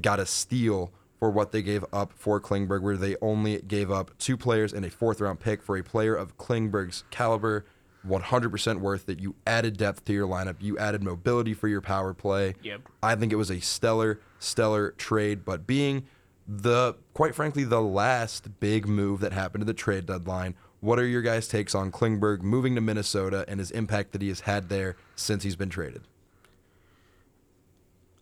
[0.00, 4.16] got a steal for what they gave up for Klingberg, where they only gave up
[4.16, 7.66] two players and a fourth round pick for a player of Klingberg's caliber.
[8.06, 9.20] 100% worth it.
[9.20, 10.56] You added depth to your lineup.
[10.60, 12.54] You added mobility for your power play.
[12.62, 12.82] Yep.
[13.02, 15.44] I think it was a stellar, stellar trade.
[15.44, 16.06] But being
[16.46, 21.06] the, quite frankly, the last big move that happened to the trade deadline, what are
[21.06, 24.68] your guys' takes on Klingberg moving to Minnesota and his impact that he has had
[24.68, 26.02] there since he's been traded?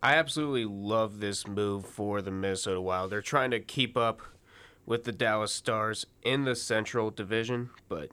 [0.02, 3.10] I absolutely love this move for the Minnesota Wild.
[3.10, 4.22] They're trying to keep up
[4.86, 8.10] with the Dallas Stars in the Central Division, but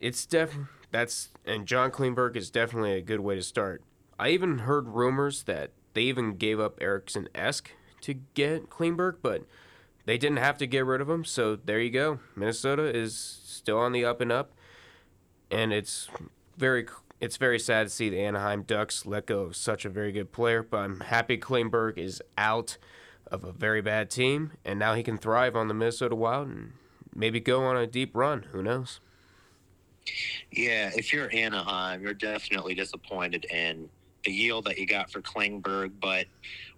[0.00, 0.56] it's def
[0.90, 3.82] that's and John Klingberg is definitely a good way to start.
[4.18, 9.44] I even heard rumors that they even gave up Eriksson Ek to get Klingberg, but
[10.04, 11.24] they didn't have to get rid of him.
[11.24, 12.20] So there you go.
[12.34, 14.52] Minnesota is still on the up and up,
[15.50, 16.08] and it's
[16.56, 16.86] very
[17.20, 20.32] it's very sad to see the Anaheim Ducks let go of such a very good
[20.32, 20.62] player.
[20.62, 22.78] But I'm happy Klingberg is out
[23.26, 26.72] of a very bad team, and now he can thrive on the Minnesota Wild and
[27.14, 28.46] maybe go on a deep run.
[28.52, 29.00] Who knows?
[30.50, 33.88] Yeah, if you're Anaheim, you're definitely disappointed in
[34.24, 36.26] the yield that you got for Klingberg, but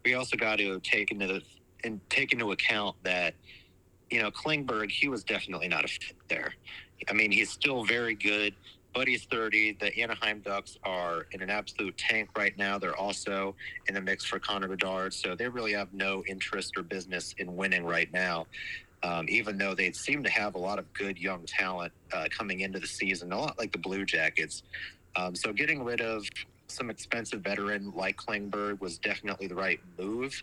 [0.04, 1.42] we also got to take into the
[1.84, 3.34] and take into account that
[4.10, 6.54] you know Klingberg, he was definitely not a fit there.
[7.08, 8.54] I mean, he's still very good,
[8.92, 9.76] but he's 30.
[9.80, 12.78] The Anaheim Ducks are in an absolute tank right now.
[12.78, 13.54] They're also
[13.86, 17.54] in the mix for Connor Bedard, so they really have no interest or business in
[17.54, 18.46] winning right now
[19.02, 22.60] um, even though they seem to have a lot of good young talent uh, coming
[22.60, 24.62] into the season, a lot like the Blue Jackets.
[25.16, 26.24] Um, so getting rid of
[26.66, 30.42] some expensive veteran like Klingberg was definitely the right move.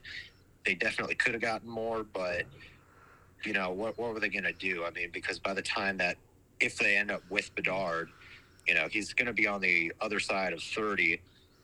[0.66, 2.44] They definitely could have gotten more, but
[3.44, 3.98] you know what?
[3.98, 4.84] What were they going to do?
[4.84, 6.18] I mean, because by the time that
[6.60, 8.10] if they end up with Bedard,
[8.68, 11.22] you know he's going to be on the other side of thirty,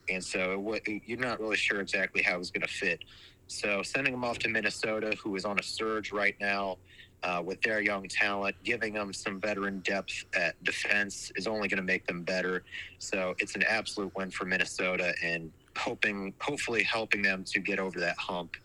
[0.10, 3.04] and so you're not really sure exactly how he's going to fit.
[3.52, 6.78] So sending him off to Minnesota, who is on a surge right now
[7.22, 11.78] uh, with their young talent, giving them some veteran depth at defense is only going
[11.78, 12.64] to make them better.
[13.00, 18.00] So it's an absolute win for Minnesota, and hoping, hopefully, helping them to get over
[18.00, 18.56] that hump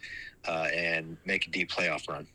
[0.46, 2.28] uh, and make a deep playoff run.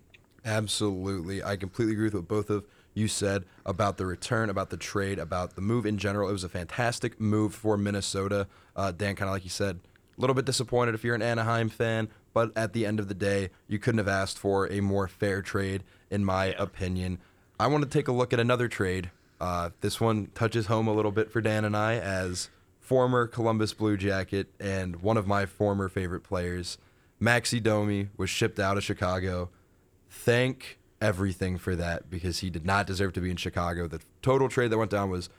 [0.43, 4.77] Absolutely, I completely agree with what both of you said about the return, about the
[4.77, 6.27] trade, about the move in general.
[6.27, 8.47] It was a fantastic move for Minnesota.
[8.75, 9.79] Uh, Dan, kind of like you said,
[10.17, 13.13] a little bit disappointed if you're an Anaheim fan, but at the end of the
[13.13, 17.19] day, you couldn't have asked for a more fair trade, in my opinion.
[17.59, 19.11] I want to take a look at another trade.
[19.39, 23.73] Uh, this one touches home a little bit for Dan and I as former Columbus
[23.73, 26.77] Blue Jacket and one of my former favorite players.
[27.21, 29.49] Maxi Domi was shipped out of Chicago.
[30.09, 33.87] Thank everything for that because he did not deserve to be in Chicago.
[33.87, 35.29] The total trade that went down was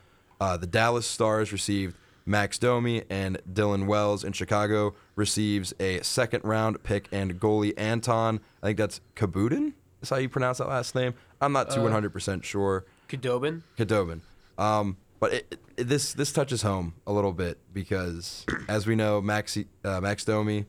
[0.41, 6.45] uh, the Dallas Stars received Max Domi and Dylan Wells in Chicago receives a second
[6.45, 8.41] round pick and goalie Anton.
[8.63, 9.73] I think that's Kabudin.
[10.01, 11.15] Is how you pronounce that last name.
[11.41, 12.85] I'm not too uh, 100% sure.
[13.09, 13.63] Khudobin.
[13.79, 14.21] Khudobin.
[14.59, 19.23] Um, but it, it, this this touches home a little bit because, as we know,
[19.23, 20.67] Maxi, uh, Max Domi,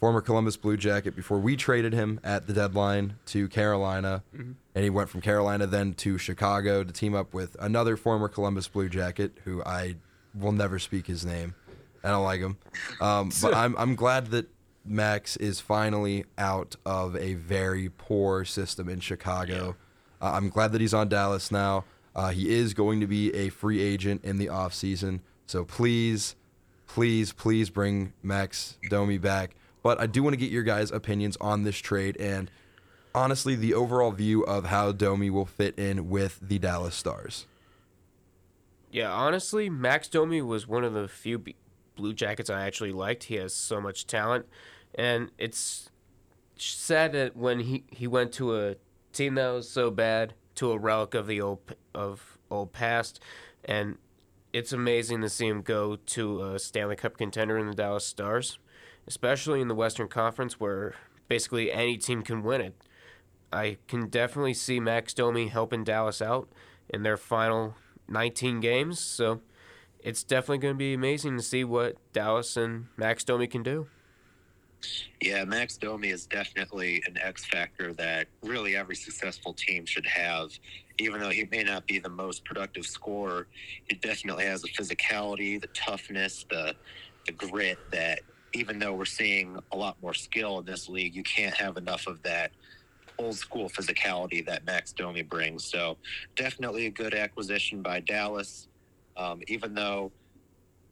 [0.00, 4.52] former Columbus Blue Jacket, before we traded him at the deadline to Carolina, mm-hmm.
[4.74, 8.66] and he went from Carolina then to Chicago to team up with another former Columbus
[8.66, 9.94] Blue Jacket who I
[10.34, 11.54] will never speak his name.
[12.02, 12.56] I don't like him.
[13.00, 14.48] Um, but I'm I'm glad that
[14.84, 19.76] Max is finally out of a very poor system in Chicago.
[20.20, 20.28] Yeah.
[20.28, 21.84] Uh, I'm glad that he's on Dallas now.
[22.14, 25.20] Uh, he is going to be a free agent in the offseason.
[25.46, 26.36] So please,
[26.86, 29.56] please, please bring Max Domi back.
[29.82, 32.50] But I do want to get your guys' opinions on this trade and
[33.14, 37.46] honestly the overall view of how Domi will fit in with the Dallas Stars.
[38.94, 41.56] Yeah, honestly, Max Domi was one of the few B-
[41.96, 43.24] Blue Jackets I actually liked.
[43.24, 44.46] He has so much talent,
[44.94, 45.90] and it's
[46.56, 48.76] sad that when he, he went to a
[49.12, 53.18] team that was so bad, to a relic of the old of old past,
[53.64, 53.98] and
[54.52, 58.60] it's amazing to see him go to a Stanley Cup contender in the Dallas Stars,
[59.08, 60.94] especially in the Western Conference where
[61.26, 62.76] basically any team can win it.
[63.52, 66.48] I can definitely see Max Domi helping Dallas out
[66.88, 67.74] in their final
[68.08, 69.00] 19 games.
[69.00, 69.40] So
[70.00, 73.86] it's definitely going to be amazing to see what Dallas and Max Domi can do.
[75.20, 80.50] Yeah, Max Domi is definitely an X factor that really every successful team should have.
[80.98, 83.46] Even though he may not be the most productive scorer,
[83.88, 86.74] he definitely has the physicality, the toughness, the
[87.26, 88.20] the grit that
[88.52, 92.06] even though we're seeing a lot more skill in this league, you can't have enough
[92.06, 92.52] of that
[93.18, 95.64] old school physicality that Max Domi brings.
[95.64, 95.96] So
[96.36, 98.68] definitely a good acquisition by Dallas.
[99.16, 100.10] Um, even though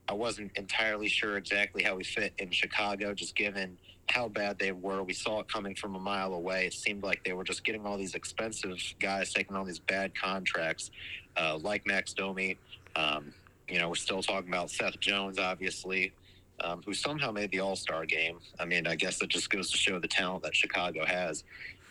[0.08, 4.72] I wasn't entirely sure exactly how we fit in Chicago, just given how bad they
[4.72, 5.02] were.
[5.02, 6.66] We saw it coming from a mile away.
[6.66, 10.14] It seemed like they were just getting all these expensive guys taking all these bad
[10.14, 10.90] contracts,
[11.36, 12.58] uh, like Max Domi.
[12.96, 13.32] Um,
[13.68, 16.12] you know, we're still talking about Seth Jones, obviously,
[16.60, 18.38] um, who somehow made the All Star game.
[18.60, 21.44] I mean, I guess it just goes to show the talent that Chicago has.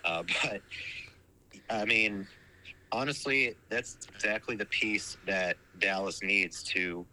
[0.06, 0.62] Uh, but
[1.70, 2.28] I mean,
[2.92, 7.06] honestly, that's exactly the piece that Dallas needs to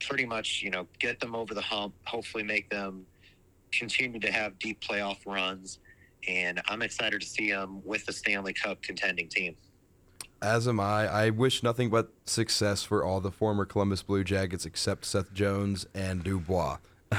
[0.00, 1.94] pretty much, you know, get them over the hump.
[2.04, 3.06] Hopefully, make them
[3.72, 5.78] continue to have deep playoff runs.
[6.26, 9.56] And I'm excited to see them with the Stanley Cup contending team.
[10.40, 11.08] As am I.
[11.08, 15.86] I wish nothing but success for all the former Columbus Blue Jackets except Seth Jones
[15.94, 16.78] and Dubois.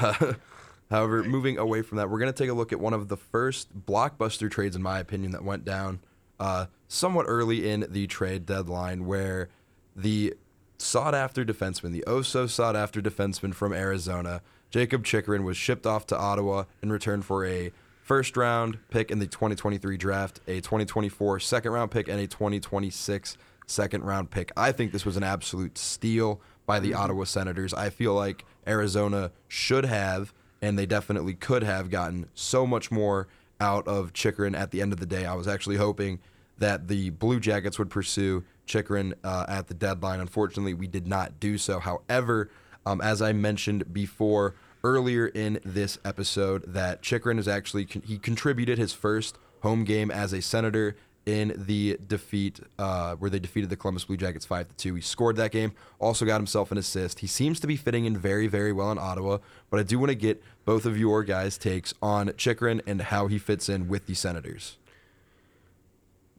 [0.90, 3.16] However, moving away from that, we're going to take a look at one of the
[3.16, 6.00] first blockbuster trades, in my opinion, that went down
[6.40, 9.48] uh, somewhat early in the trade deadline, where
[9.94, 10.34] the
[10.78, 15.86] sought after defenseman, the oh so sought after defenseman from Arizona, Jakob Chychrun, was shipped
[15.86, 17.70] off to Ottawa in return for a
[18.02, 23.36] first round pick in the 2023 draft, a 2024 second round pick, and a 2026
[23.68, 24.50] second round pick.
[24.56, 27.72] I think this was an absolute steal by the Ottawa Senators.
[27.72, 33.28] I feel like Arizona should have and they definitely could have gotten so much more
[33.60, 35.26] out of Chychrun at the end of the day.
[35.26, 36.18] I was actually hoping
[36.58, 40.20] that the Blue Jackets would pursue Chychrun uh, at the deadline.
[40.20, 41.80] Unfortunately, we did not do so.
[41.80, 42.50] However,
[42.86, 48.78] um, as I mentioned before earlier in this episode, that Chychrun is actually he contributed
[48.78, 50.96] his first home game as a Senator
[51.26, 54.94] in the defeat uh, where they defeated the Columbus Blue Jackets five to two.
[54.94, 57.20] He scored that game, also got himself an assist.
[57.20, 59.38] He seems to be fitting in very, very well in Ottawa.
[59.68, 63.26] But I do want to get both of your guys' takes on Chychrun and how
[63.26, 64.78] he fits in with the Senators.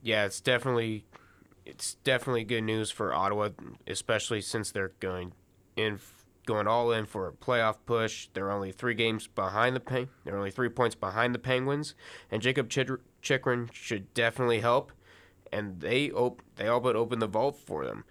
[0.02, 1.06] Yeah, it's definitely
[1.65, 3.50] it's definitely good news for Ottawa,
[3.88, 5.34] especially since they're going
[5.76, 6.00] in
[6.45, 8.27] going all in for a playoff push.
[8.34, 10.10] They're only three games behind the Peng.
[10.23, 11.95] They're only three points behind the Penguins,
[12.30, 12.69] and Jakob
[13.21, 14.91] Chychrun should definitely help.
[15.51, 18.06] And they op- they all but open the vault for them.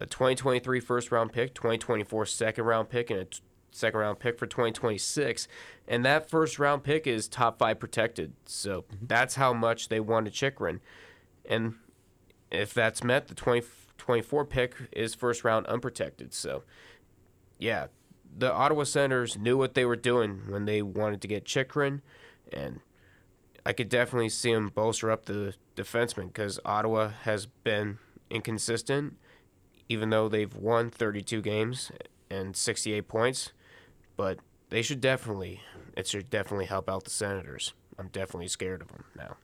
[0.00, 4.38] A 2023 first round pick, 2024 second round pick, and a t- second round pick
[4.38, 5.46] for 2026.
[5.86, 8.32] And that first round pick is top five protected.
[8.46, 9.06] So mm-hmm.
[9.06, 10.80] that's how much they wanted Chychrun.
[11.48, 11.74] And
[12.50, 16.32] if that's met, the 2024 pick is first round unprotected.
[16.32, 16.62] So
[17.58, 17.86] yeah,
[18.36, 22.02] the Ottawa Senators knew what they were doing when they wanted to get Chychrun,
[22.52, 22.80] and
[23.64, 27.98] I could definitely see them bolster up the defenseman because Ottawa has been
[28.30, 29.16] inconsistent,
[29.88, 31.90] even though they've won 32 games
[32.30, 33.52] and 68 points.
[34.16, 34.38] But
[34.70, 35.62] they should definitely,
[35.96, 37.74] it should definitely help out the Senators.
[37.98, 39.36] I'm definitely scared of them now.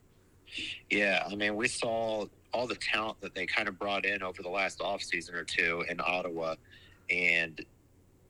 [0.91, 4.43] Yeah, I mean, we saw all the talent that they kind of brought in over
[4.43, 6.57] the last offseason or two in Ottawa,
[7.11, 7.65] and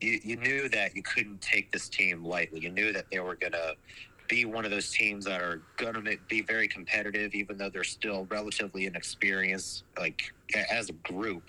[0.03, 2.61] you, you knew that you couldn't take this team lightly.
[2.61, 3.77] You knew that they were going to
[4.29, 7.85] be one of those teams that are going to be very competitive, even though they're
[7.85, 10.33] still relatively inexperienced, like
[10.71, 11.45] as a group.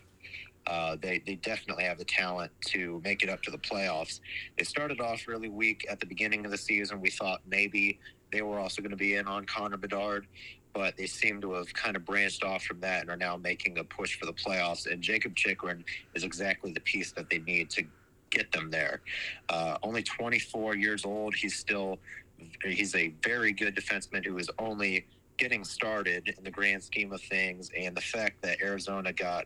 [0.66, 4.22] Uh, they, they definitely have the talent to make it up to the playoffs.
[4.58, 7.02] They started off really weak at the beginning of the season.
[7.02, 8.00] We thought maybe
[8.32, 10.26] they were also going to be in on Connor Bedard,
[10.74, 13.78] but they seem to have kind of branched off from that and are now making
[13.78, 14.89] a push for the playoffs.
[14.89, 15.84] And Jakob Chychrun
[16.16, 17.84] is exactly the piece that they need to
[18.34, 19.02] get them there.
[19.50, 21.36] Uh, only 24 years old.
[21.36, 22.00] He's still
[22.63, 25.06] he's a very good defenseman who is only
[25.38, 27.72] getting started in the grand scheme of things.
[27.78, 29.46] And the fact that Arizona got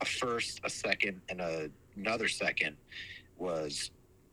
[0.00, 2.76] a first, a second, and a, another second
[3.38, 3.90] was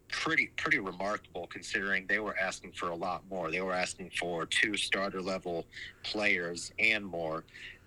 [0.09, 3.49] pretty pretty remarkable considering they were asking for a lot more.
[3.49, 5.65] They were asking for two starter level
[6.03, 7.43] players and more,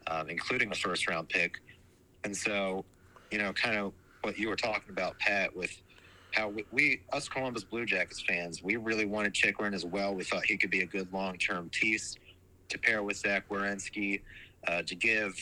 [0.09, 1.61] um, including a first round pick.
[2.25, 2.85] And so,
[3.31, 3.93] you know, kind of
[4.23, 5.71] what you were talking about, Pat, with
[6.37, 10.15] how we, we, us Columbus Blue Jackets fans, we really wanted Chychrun as well.
[10.15, 12.17] We thought he could be a good long term piece
[12.69, 14.21] to pair with Zach Werenski,
[14.69, 15.35] uh, to give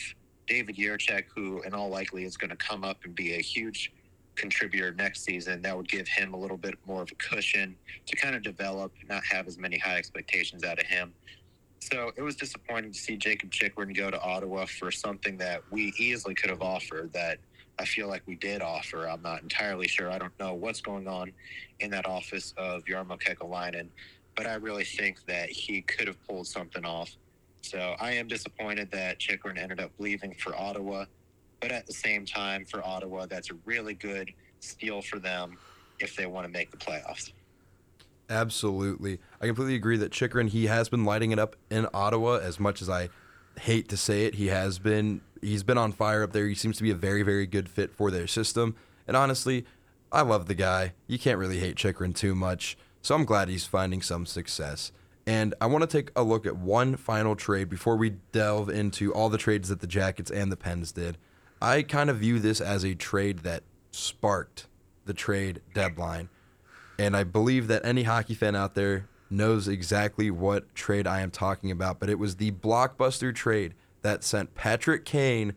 [0.47, 3.91] David Jiricek, who in all likelihood is going to come up and be a huge
[4.35, 5.61] contributor next season.
[5.61, 7.75] That would give him a little bit more of a cushion
[8.05, 11.13] to kind of develop, not have as many high expectations out of him.
[11.79, 15.93] So it was disappointing to see Jakob Chychrun go to Ottawa for something that we
[15.99, 17.39] easily could have offered that–
[17.77, 19.07] I feel like we did offer.
[19.07, 20.09] I'm not entirely sure.
[20.09, 21.31] I don't know what's going on
[21.79, 23.87] in that office of Jarmo Kekalainen,
[24.35, 27.15] but I really think that he could have pulled something off.
[27.61, 31.05] So I am disappointed that Chychrun ended up leaving for Ottawa,
[31.59, 35.57] but at the same time, for Ottawa, that's a really good steal for them
[35.99, 37.31] if they want to make the playoffs.
[38.29, 39.19] Absolutely.
[39.41, 42.81] I completely agree that Chychrun, he has been lighting it up in Ottawa as much
[42.81, 43.09] as I
[43.59, 44.35] hate to say it.
[44.35, 46.47] He has been he's been on fire up there.
[46.47, 48.75] He seems to be a very, very good fit for their system.
[49.07, 49.65] And honestly,
[50.11, 50.93] I love the guy.
[51.07, 52.77] You can't really hate Chychrun too much.
[53.01, 54.91] So I'm glad he's finding some success.
[55.27, 59.13] And I want to take a look at one final trade before we delve into
[59.13, 61.17] all the trades that the Jackets and the Pens did.
[61.61, 64.67] I kind of view this as a trade that sparked
[65.05, 66.29] the trade deadline.
[66.97, 71.31] And I believe that any hockey fan out there knows exactly what trade I am
[71.31, 71.99] talking about.
[71.99, 73.73] But it was the blockbuster trade
[74.05, 75.55] that sent Patrick Kane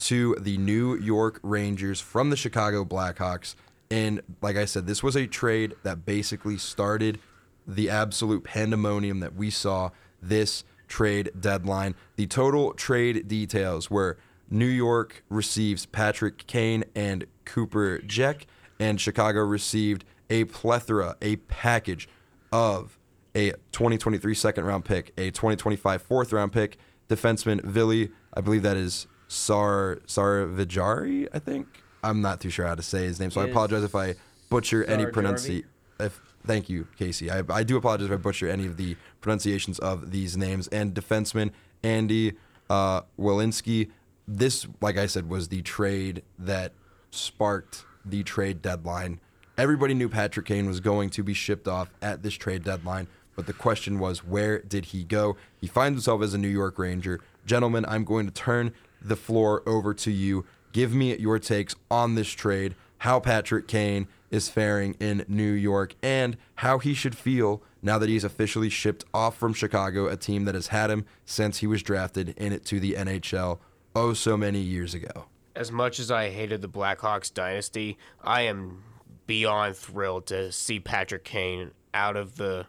[0.00, 3.54] to the New York Rangers from the Chicago Blackhawks.
[3.90, 7.18] And like I said, this was a trade that basically started
[7.66, 11.94] the absolute pandemonium that we saw this trade deadline.
[12.16, 14.18] The total trade details were
[14.50, 18.46] New York receives Patrick Kane and Cooper Jack,
[18.78, 22.10] and Chicago received a plethora, a package
[22.52, 22.98] of
[23.34, 26.76] a 2023 second round pick, a 2025 fourth round pick,
[27.08, 31.82] defenseman Vili, I believe that is Sar Sarvijari, I think.
[32.02, 34.14] I'm not too sure how to say his name, so I apologize if I
[34.48, 35.12] butcher any Sarjarvi?
[35.12, 35.68] pronunciation.
[35.98, 37.30] If thank you, Casey.
[37.30, 40.68] I, I do apologize if I butcher any of the pronunciations of these names.
[40.68, 41.50] And defenseman
[41.82, 42.34] Andy
[42.70, 43.90] uh, Walensky.
[44.28, 46.72] This, like I said, was the trade that
[47.10, 49.20] sparked the trade deadline.
[49.56, 53.46] Everybody knew Patrick Kane was going to be shipped off at this trade deadline, but
[53.46, 55.36] the question was, where did he go?
[55.60, 57.20] He finds himself as a New York Ranger.
[57.44, 60.44] Gentlemen, I'm going to turn the floor over to you.
[60.72, 65.94] Give me your takes on this trade, how Patrick Kane is faring in New York,
[66.02, 70.44] and how he should feel now that he's officially shipped off from Chicago, a team
[70.46, 73.58] that has had him since he was drafted in it to the NHL
[73.94, 75.26] oh so many years ago.
[75.54, 78.82] as much as I hated the Blackhawks dynasty, I am
[79.26, 82.66] beyond thrilled to see Patrick Kane out of the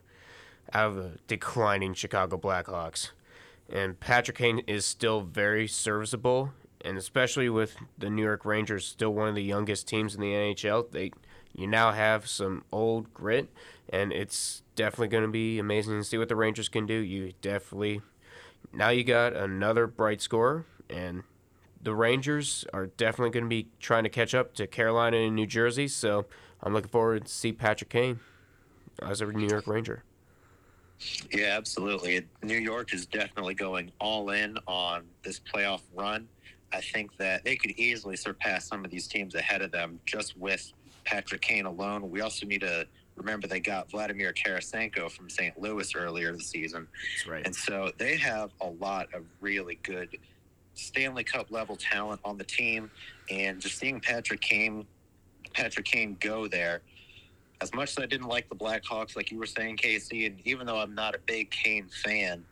[0.74, 3.12] out of the declining Chicago Blackhawks.
[3.70, 6.52] And Patrick Kane is still very serviceable,
[6.84, 10.32] and especially with the New York Rangers still one of the youngest teams in the
[10.32, 11.12] NHL, they
[11.54, 13.50] you now have some old grit,
[13.90, 16.94] and it's definitely going to be amazing to see what the Rangers can do.
[16.94, 18.02] You definitely
[18.72, 21.24] now you got another bright scorer, and
[21.82, 25.48] the Rangers are definitely going to be trying to catch up to Carolina and New
[25.48, 25.88] Jersey.
[25.88, 26.26] So
[26.62, 28.20] I'm looking forward to see Patrick Kane
[29.02, 30.04] as a New York Ranger.
[31.32, 32.26] Yeah, absolutely.
[32.44, 36.28] New York is definitely going all in on this playoff run.
[36.74, 40.38] I think that they could easily surpass some of these teams ahead of them just
[40.38, 40.74] with
[41.06, 42.10] Patrick Kane alone.
[42.10, 45.60] We also need to remember they got Vladimir Tarasenko from St.
[45.60, 46.88] Louis earlier this season.
[47.16, 47.46] That's right.
[47.46, 50.18] And so they have a lot of really good
[50.74, 52.92] Stanley Cup level talent on the team.
[53.30, 54.86] And just seeing Patrick Kane
[55.54, 56.82] Patrick Kane go there,
[57.62, 60.68] as much as I didn't like the Blackhawks, like you were saying, Casey, and even
[60.68, 62.44] though I'm not a big Kane fan,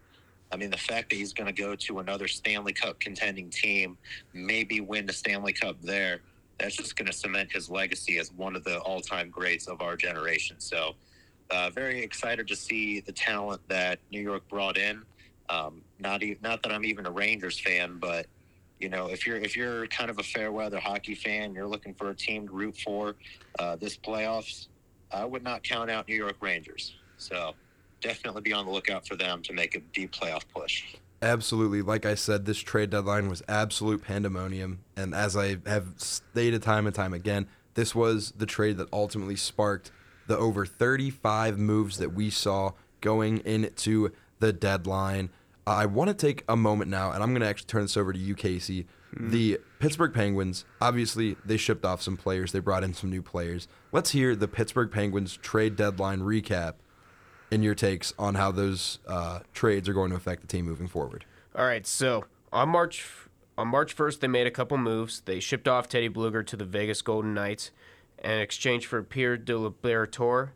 [0.51, 3.97] I mean, the fact that he's going to go to another Stanley Cup contending team,
[4.34, 6.22] maybe win the Stanley Cup there,
[6.60, 9.82] that's just going to cement his legacy as one of the all time greats of
[9.82, 10.56] our generation.
[10.60, 10.95] So,
[11.51, 15.03] uh, very excited to see the talent that New York brought in.
[15.49, 18.26] Um, not e- not that I'm even a Rangers fan, but
[18.80, 21.93] you know, if you're if you're kind of a fair weather hockey fan, you're looking
[21.93, 23.16] for a team to root for
[23.60, 24.68] uh, this playoffs.
[25.12, 26.95] I would not count out New York Rangers.
[27.18, 27.56] So
[28.01, 30.84] definitely be on the lookout for them to make a deep playoff push.
[31.22, 31.82] Absolutely.
[31.82, 34.80] Like I said, this trade deadline was absolute pandemonium.
[34.95, 39.36] And as I have stated time and time again, this was the trade that ultimately
[39.36, 39.91] sparked
[40.28, 45.30] the over 35 moves that we saw going into the deadline.
[45.68, 48.14] I want to take a moment now, and I'm going to actually turn this over
[48.14, 48.86] to you, Casey.
[49.14, 53.68] The Pittsburgh Penguins, obviously, they shipped off some players, they brought in some new players.
[53.91, 56.74] Let's hear the Pittsburgh Penguins trade deadline recap
[57.51, 60.88] in your takes on how those uh, trades are going to affect the team moving
[60.88, 61.26] forward.
[61.56, 63.06] All right, so on March
[63.58, 65.22] on March 1st, they made a couple moves.
[65.22, 67.72] They shipped off Teddy Blueger to the Vegas Golden Knights
[68.22, 70.49] in exchange for Pierre DiLiberatore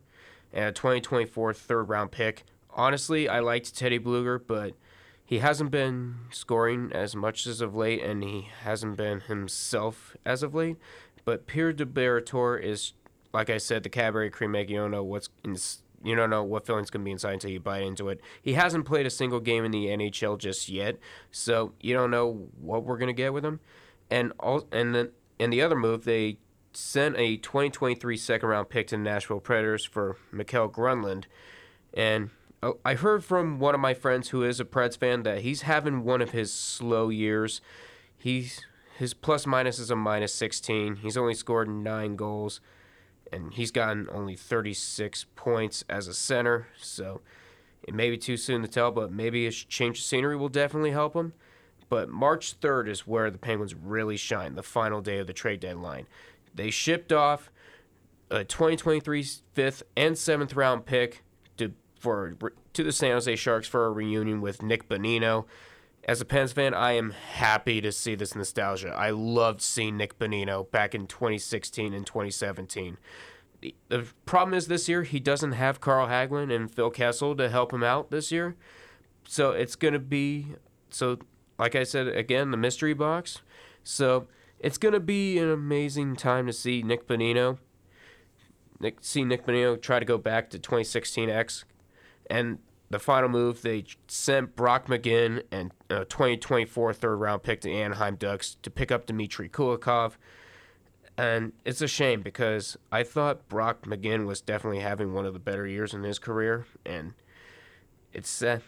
[0.52, 2.44] and a 2024 third round pick.
[2.70, 4.74] Honestly, I liked Teddy Blueger, but
[5.30, 10.42] he hasn't been scoring as much as of late, and he hasn't been himself as
[10.42, 10.76] of late.
[11.24, 12.94] But Pierre DiLiberatore is,
[13.32, 14.70] like I said, the Cadbury cream egg.
[14.70, 15.56] You don't know what's in,
[16.02, 18.20] you don't know what filling's gonna be inside until you bite into it.
[18.42, 20.98] He hasn't played a single game in the NHL just yet,
[21.30, 23.60] so you don't know what we're gonna get with him.
[24.10, 26.38] And all, and then and the other move, they
[26.72, 31.26] sent a 2023 second round pick to the Nashville Predators for Mikael Granlund,
[31.94, 32.30] and
[32.62, 35.62] Oh, I heard from one of my friends who is a Preds fan that he's
[35.62, 37.62] having one of his slow years.
[38.18, 38.60] He's
[38.98, 40.96] his plus minus is a minus 16.
[40.96, 42.60] He's only scored nine goals,
[43.32, 46.68] and he's gotten only 36 points as a center.
[46.76, 47.22] So
[47.82, 50.90] it may be too soon to tell, but maybe a change of scenery will definitely
[50.90, 51.32] help him.
[51.88, 55.60] But March 3rd is where the Penguins really shine, the final day of the trade
[55.60, 56.06] deadline.
[56.54, 57.50] They shipped off
[58.30, 61.24] a 2023 fifth and seventh round pick
[61.56, 62.34] to for
[62.72, 65.44] to the San Jose Sharks for a reunion with Nick Bonino.
[66.04, 68.88] As a Pens fan, I am happy to see this nostalgia.
[68.88, 72.96] I loved seeing Nick Bonino back in 2016 and 2017.
[73.60, 77.72] The, problem is this year he doesn't have Carl Hagelin and Phil Kessel to help
[77.72, 78.56] him out this year.
[79.28, 80.46] So it's going to be
[80.88, 81.18] so
[81.58, 83.42] like I said again the mystery box.
[83.84, 84.26] So
[84.58, 87.58] it's going to be an amazing time to see Nick Bonino
[88.80, 91.64] Nick, see Nick Bonino try to go back to 2016 X,
[92.30, 92.58] and
[92.88, 98.16] the final move they sent Brock McGinn and a 2024 third round pick to Anaheim
[98.16, 100.12] Ducks to pick up Dmitry Kulikov.
[101.18, 105.38] And it's a shame because I thought Brock McGinn was definitely having one of the
[105.38, 107.12] better years in his career, and
[108.12, 108.60] it's uh,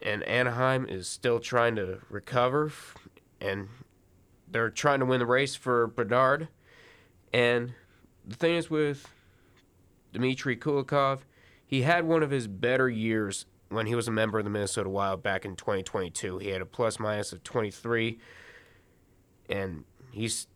[0.00, 2.72] and Anaheim is still trying to recover,
[3.40, 3.68] and
[4.50, 6.48] they're trying to win the race for Bedard.
[7.34, 7.74] And
[8.26, 9.06] the thing is with
[10.14, 11.20] Dmitry Kulikov,
[11.68, 14.88] he had one of his better years when he was a member of the Minnesota
[14.88, 16.38] Wild back in 2022.
[16.38, 18.18] He had a plus minus of 23,
[19.50, 20.46] and he's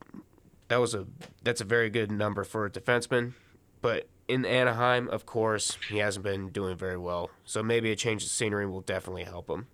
[0.69, 1.07] that was a
[1.43, 3.35] that's a very good number for a defenseman.
[3.83, 7.31] But in Anaheim, of course, he hasn't been doing very well.
[7.45, 9.67] So maybe a change of scenery will definitely help him.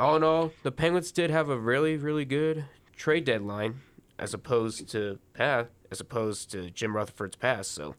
[0.00, 2.64] All in all, the Penguins did have a really, really good
[2.96, 3.82] trade deadline
[4.18, 7.70] as opposed to as opposed to Jim Rutherford's past.
[7.70, 7.94] So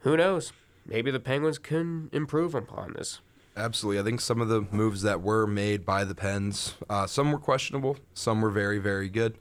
[0.00, 0.52] who knows?
[0.86, 3.20] Maybe the Penguins can improve upon this.
[3.56, 4.00] Absolutely.
[4.00, 7.38] I think some of the moves that were made by the Pens, uh, some were
[7.38, 9.38] questionable, some were very, very good.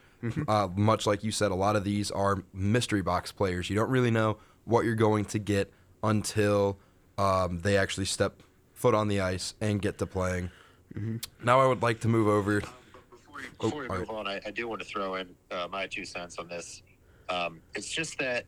[0.48, 3.70] Uh, much like you said, a lot of these are mystery box players.
[3.70, 5.72] You don't really know what you're going to get
[6.02, 6.80] until
[7.20, 8.42] um, they actually step
[8.74, 10.50] foot on the ice and get to playing.
[11.44, 12.62] Now I would like to move over.
[12.62, 15.68] Before, you, Oh, we all move on, I, I do want to throw in uh,
[15.70, 16.82] my two cents on this.
[17.30, 18.46] Um, it's just that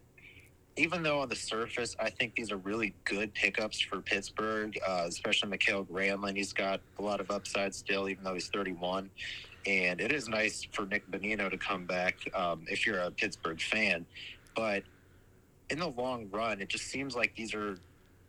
[0.77, 5.05] even though on the surface, I think these are really good pickups for Pittsburgh, uh,
[5.07, 6.37] especially Mikael Granlund.
[6.37, 9.09] He's got a lot of upside still, even though he's 31.
[9.65, 13.59] And it is nice for Nick Bonino to come back um, if you're a Pittsburgh
[13.59, 14.05] fan.
[14.55, 14.83] But
[15.69, 17.77] in the long run, it just seems like these are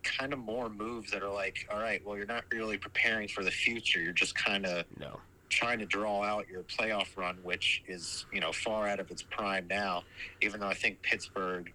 [0.02, 3.44] kind of more moves that are like, all right, well, you're not really preparing for
[3.44, 4.00] the future.
[4.00, 5.20] You're just kind of No.
[5.50, 9.22] trying to draw out your playoff run, which is you know far out of its
[9.22, 10.02] prime now.
[10.40, 11.72] Even though I think Pittsburgh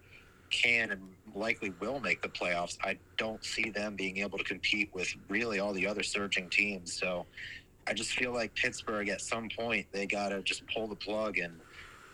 [0.54, 4.90] can and likely will make the playoffs, I don't see them being able to compete
[4.94, 6.98] with really all the other surging teams.
[6.98, 7.26] So
[7.88, 11.62] I just feel like Pittsburgh at some point they gotta just pull the plug and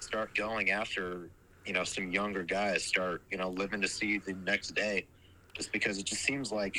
[0.00, 1.30] start going after
[1.66, 2.84] you know some younger guys.
[2.84, 5.08] Start you know living to see the next day.
[5.56, 6.76] Just because it just seems like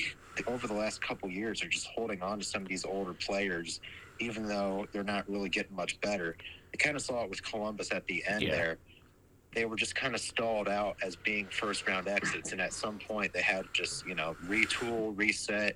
[0.47, 3.81] over the last couple years they're just holding on to some of these older players
[4.19, 6.37] even though they're not really getting much better.
[6.73, 8.51] I kind of saw it with Columbus at the end Yeah.
[8.55, 8.79] there.
[9.53, 12.99] They were just kind of stalled out as being first round exits, and at some
[12.99, 15.75] point they had to just you know retool, reset,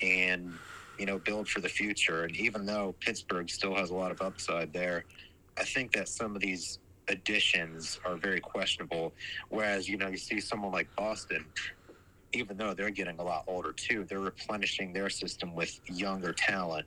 [0.00, 0.52] and
[0.98, 2.24] you know build for the future.
[2.24, 5.04] And even though Pittsburgh still has a lot of upside there,
[5.56, 9.12] I think that some of these additions are very questionable.
[9.48, 11.44] Whereas you know you see someone like Boston,
[12.32, 16.86] even though they're getting a lot older too, they're replenishing their system with younger talent.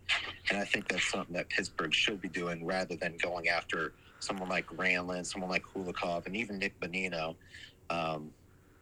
[0.49, 4.49] And I think that's something that Pittsburgh should be doing rather than going after someone
[4.49, 7.35] like Granlund, someone like Kulikov, and even Nick Bonino.
[7.89, 8.31] Um,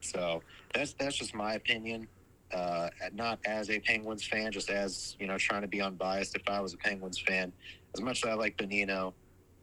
[0.01, 0.41] so
[0.73, 2.07] that's that's just my opinion.
[2.53, 6.35] Uh, not as a Penguins fan, just as you know, trying to be unbiased.
[6.35, 7.51] If I was a Penguins fan,
[7.93, 9.13] as much as I like Bonino,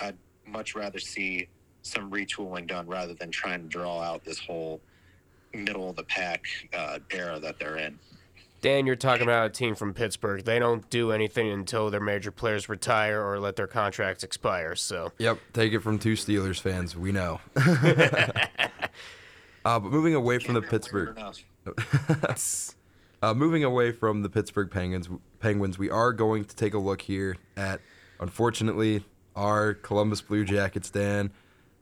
[0.01, 0.17] I'd
[0.47, 1.49] much rather see
[1.83, 4.81] some retooling done rather than trying to draw out this whole
[5.55, 6.45] middle of the pack
[6.77, 7.99] uh, era that they're in.
[8.65, 10.43] Dan, you're talking about a team from Pittsburgh.
[10.43, 14.75] They don't do anything until their major players retire or let their contracts expire.
[14.75, 16.97] So Yep, take it from two Steelers fans.
[16.97, 17.43] We know.
[17.57, 18.71] uh,
[19.65, 21.15] but moving away from the Pittsburgh,
[23.23, 25.11] uh, moving away from the Pittsburgh Penguins,
[25.41, 27.83] Penguins, we are going to take a look here at,
[28.19, 29.05] unfortunately,
[29.37, 30.89] our Columbus Blue Jackets.
[30.89, 31.33] Dan,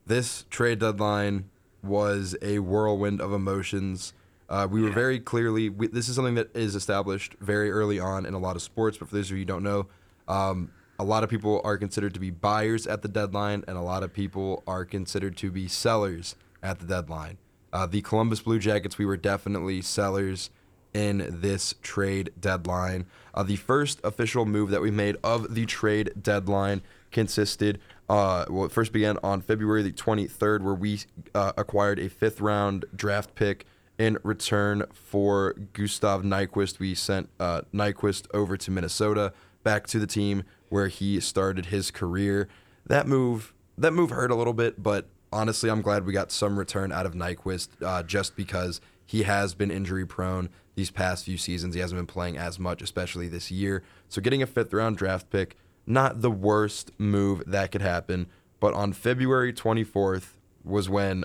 [0.05, 1.49] this trade deadline
[1.81, 4.15] was a whirlwind of emotions.
[4.53, 5.71] Uh, we were very clearly.
[5.71, 8.99] We, this is something that is established very early on in a lot of sports.
[8.99, 9.87] But for those of you who don't know,
[10.29, 13.81] um, a lot of people are considered to be buyers at the deadline, and a
[13.81, 17.39] lot of people are considered to be sellers at the deadline.
[17.73, 20.51] Uh, the Columbus Blue Jackets, we were definitely sellers
[20.93, 23.07] in this trade deadline.
[23.33, 27.81] Uh, the first official move that we made of the trade deadline consisted,
[28.11, 31.01] uh, well, it first began on February the 23rd, where we
[31.35, 33.65] uh, acquired a fifth round draft pick
[33.99, 36.79] in return for Gustav Nyquist.
[36.79, 39.33] We sent uh, Nyquist over to Minnesota,
[39.63, 42.49] back to the team where he started his career.
[42.87, 46.59] That move, that move hurt a little bit, but honestly, I'm glad we got some
[46.59, 51.37] return out of Nyquist, uh, just because he has been injury prone these past few
[51.37, 51.75] seasons.
[51.75, 53.83] He hasn't been playing as much, especially this year.
[54.09, 58.27] So getting a fifth round draft pick, not the worst move that could happen.
[58.61, 61.25] But on February 24th was when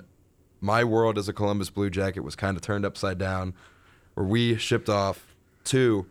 [0.60, 3.54] my world as a Columbus Blue Jacket was kind of turned upside down,
[4.14, 5.34] where we shipped off
[5.64, 6.06] two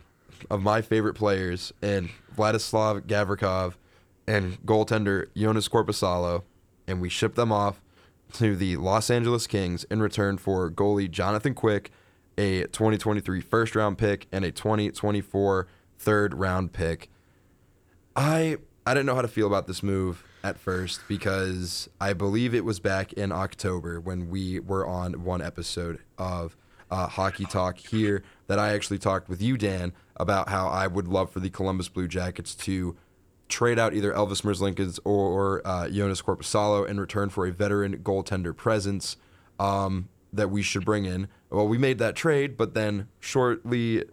[0.49, 3.73] of my favorite players in Vladislav Gavrikov
[4.27, 6.43] and goaltender Jonas Korpisalo,
[6.87, 7.81] and we shipped them off
[8.33, 11.91] to the Los Angeles Kings in return for goalie Jonathan Quick,
[12.37, 15.67] a 2023 first round pick, and a 2024
[15.97, 17.09] third round pick.
[18.15, 22.55] I I didn't know how to feel about this move at first because I believe
[22.55, 26.55] it was back in October when we were on one episode of
[26.89, 31.09] uh, Hockey Talk here that I actually talked with you, Dan, about how I would
[31.09, 32.95] love for the Columbus Blue Jackets to
[33.49, 38.55] trade out either Elvis Merzlikins or uh, Jonas Korpisalo in return for a veteran goaltender
[38.55, 39.17] presence
[39.59, 41.27] um, that we should bring in.
[41.49, 44.05] Well, we made that trade, but then shortly,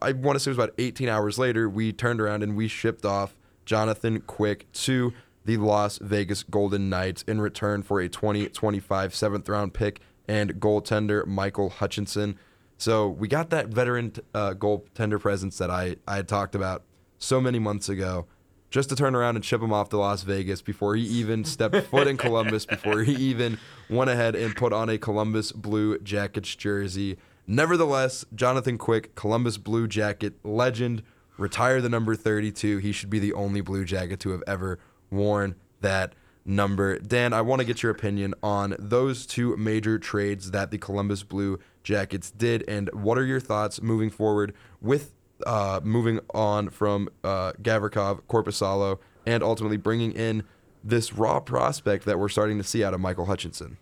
[0.00, 2.68] I want to say it was about 18 hours later, we turned around and we
[2.68, 5.12] shipped off Jonathan Quick to
[5.44, 11.26] the Las Vegas Golden Knights in return for a 2025 seventh round pick and goaltender
[11.26, 12.38] Michael Hutchinson.
[12.76, 16.82] So we got that veteran uh, goaltender presence that I, I had talked about
[17.18, 18.26] so many months ago
[18.70, 21.76] just to turn around and ship him off to Las Vegas before he even stepped
[21.90, 26.56] foot in Columbus, before he even went ahead and put on a Columbus Blue Jackets
[26.56, 27.16] jersey.
[27.46, 31.02] Nevertheless, Jonathan Quick, Columbus Blue Jacket legend,
[31.36, 32.78] retire the number 32.
[32.78, 34.80] He should be the only Blue Jacket to have ever
[35.14, 36.98] worn that number.
[36.98, 41.22] Dan, I want to get your opinion on those two major trades that the Columbus
[41.22, 45.12] Blue Jackets did, and what are your thoughts moving forward with
[45.46, 50.44] uh, moving on from uh, Gavrikov, Korpisalo, and ultimately bringing in
[50.82, 53.78] this raw prospect that we're starting to see out of Michael Hutchinson?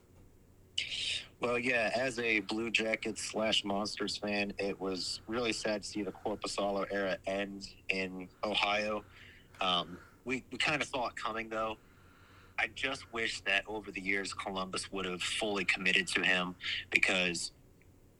[1.40, 6.02] Well, yeah, as a Blue Jackets slash Monsters fan, it was really sad to see
[6.02, 9.04] the Korpisalo era end in Ohio.
[9.60, 11.76] Um, we we kind of saw it coming, though.
[12.58, 16.54] I just wish that over the years Columbus would have fully committed to him
[16.90, 17.50] because,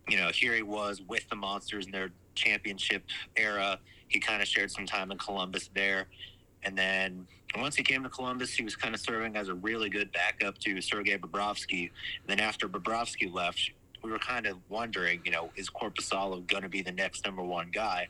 [0.08, 3.04] you know, here he was with the Monsters in their championship
[3.36, 3.78] era.
[4.08, 6.08] He kind of shared some time in Columbus there.
[6.64, 7.26] And then
[7.56, 10.58] once he came to Columbus, he was kind of serving as a really good backup
[10.58, 11.90] to Sergei Bobrovsky.
[12.26, 13.72] And then after Bobrovsky left,
[14.02, 17.42] we were kind of wondering, you know, is Korpisalo going to be the next number
[17.42, 18.08] one guy?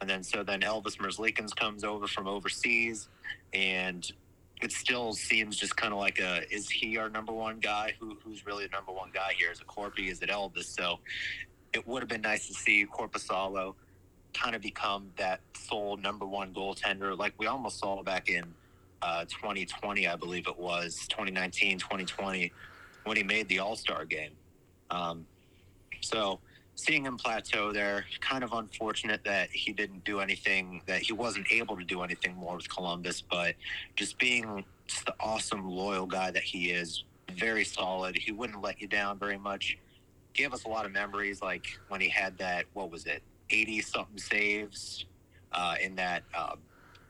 [0.00, 3.08] And then so then Elvis Merzlikins comes over from overseas,
[3.52, 4.10] and
[4.62, 7.94] it still seems just kind of like a is he our number one guy?
[7.98, 9.50] Who who's really the number one guy here?
[9.50, 10.10] Is it Corpy?
[10.10, 10.64] Is it Elvis?
[10.64, 10.98] So
[11.72, 13.74] it would have been nice to see Korpisalo
[14.36, 18.44] kind of become that sole number one goaltender, like we almost saw back in
[19.02, 22.52] uh, 2020, I believe it was 2019, 2020,
[23.04, 24.32] when he made the All Star game.
[24.90, 25.26] Um,
[26.00, 26.40] so
[26.76, 31.46] seeing him plateau there, kind of unfortunate that he didn't do anything, that he wasn't
[31.50, 33.54] able to do anything more with Columbus, but
[33.96, 38.16] just being just the awesome, loyal guy that he is, very solid.
[38.16, 39.78] He wouldn't let you down very much.
[40.34, 43.80] Gave us a lot of memories, like when he had that, what was it, 80
[43.80, 45.06] something saves
[45.52, 46.56] uh, in that uh,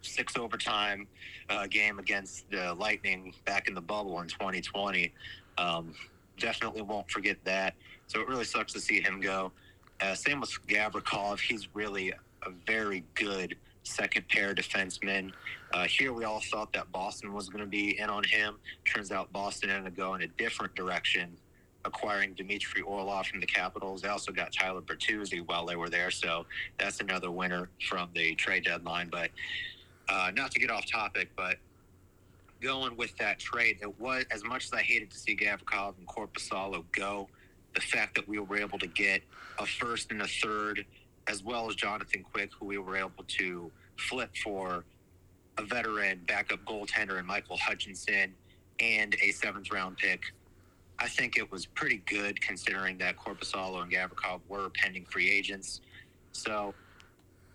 [0.03, 1.07] six overtime
[1.51, 5.13] uh, game against the Lightning back in the bubble in 2020.
[5.59, 5.93] Um,
[6.39, 7.75] definitely won't forget that.
[8.07, 9.53] So it really sucks to see him go.
[10.01, 11.41] Uh, same with Gavrikov.
[11.41, 15.33] He's really a very good second pair defenseman.
[15.73, 18.57] Uh, here we all thought that Boston was going to be in on him.
[18.85, 21.37] Turns out Boston ended up going a different direction,
[21.85, 24.03] acquiring Dmitry Orlov from the Capitals.
[24.03, 26.47] They also got Tyler Bertuzzi while they were there, so
[26.79, 29.09] that's another winner from the trade deadline.
[29.11, 29.31] But
[30.09, 31.57] uh, not to get off topic, but
[32.61, 36.07] going with that trade, it was as much as I hated to see Gavrikov and
[36.07, 37.29] Korpisalo go.
[37.77, 39.23] The fact that we were able to get
[39.59, 40.85] a first and a third,
[41.29, 44.83] as well as Jonathan Quick, who we were able to flip for
[45.59, 48.35] a veteran backup goaltender and Michael Hutchinson,
[48.81, 50.23] and a seventh round pick.
[50.99, 55.83] I think it was pretty good considering that Korpisalo and Gavrikov were pending free agents.
[56.33, 56.75] So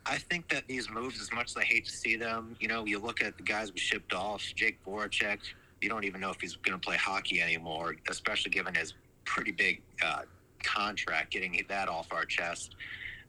[0.05, 2.85] I think that these moves, as much as I hate to see them, you know,
[2.85, 5.39] you look at the guys we shipped off, Jake Voracek,
[5.81, 8.93] you don't even know if he's going to play hockey anymore, especially given his
[9.31, 10.23] pretty big uh,
[10.61, 12.75] contract, getting that off our chest,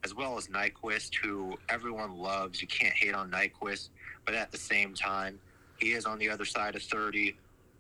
[0.02, 2.60] as well as Nyquist, who everyone loves.
[2.60, 3.90] You can't hate on Nyquist,
[4.26, 5.38] but at the same time,
[5.78, 7.36] he is on the other side of 30.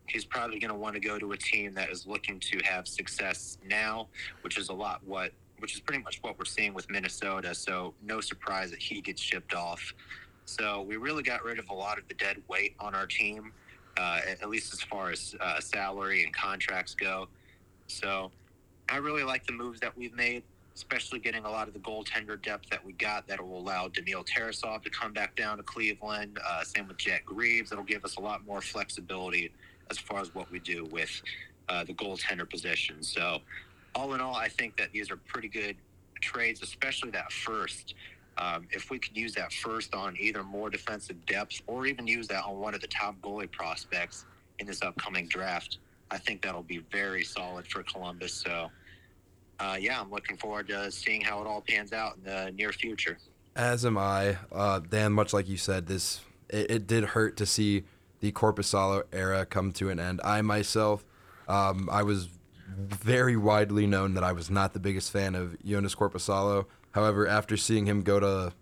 [0.06, 2.86] He's probably going to want to go to a team that is looking to have
[2.86, 4.06] success now,
[4.42, 7.54] which is a lot what which is pretty much what we're seeing with Minnesota.
[7.54, 9.94] So no surprise that he gets shipped off.
[10.44, 13.52] So we really got rid of a lot of the dead weight on our team,
[13.96, 17.28] uh, at least as far as uh, salary and contracts go.
[17.92, 18.30] So
[18.88, 20.42] I really like the moves that we've made,
[20.74, 24.24] especially getting a lot of the goaltender depth that we got that will allow Daniil
[24.24, 26.38] Tarasov to come back down to Cleveland.
[26.44, 27.70] Uh, same with Jet Greaves.
[27.70, 29.52] That'll give us a lot more flexibility
[29.90, 31.10] as far as what we do with
[31.68, 33.02] uh, the goaltender position.
[33.02, 33.40] So,
[33.94, 35.76] all in all, I think that these are pretty good
[36.20, 37.94] trades, especially that first.
[38.38, 42.26] Um, if we could use that first on either more defensive depth or even use
[42.28, 44.24] that on one of the top goalie prospects
[44.58, 45.78] in this upcoming draft,
[46.12, 48.34] I think that'll be very solid for Columbus.
[48.34, 48.70] So,
[49.58, 52.70] uh, yeah, I'm looking forward to seeing how it all pans out in the near
[52.70, 53.16] future.
[53.56, 55.12] As am I, uh, Dan.
[55.12, 57.84] Much like you said, this it, it did hurt to see
[58.20, 60.20] the Korpisalo era come to an end.
[60.22, 61.04] I myself,
[61.48, 62.28] um, I was
[62.68, 66.66] very widely known that I was not the biggest fan of Jonas Korpisalo.
[66.92, 68.52] However, after seeing him go to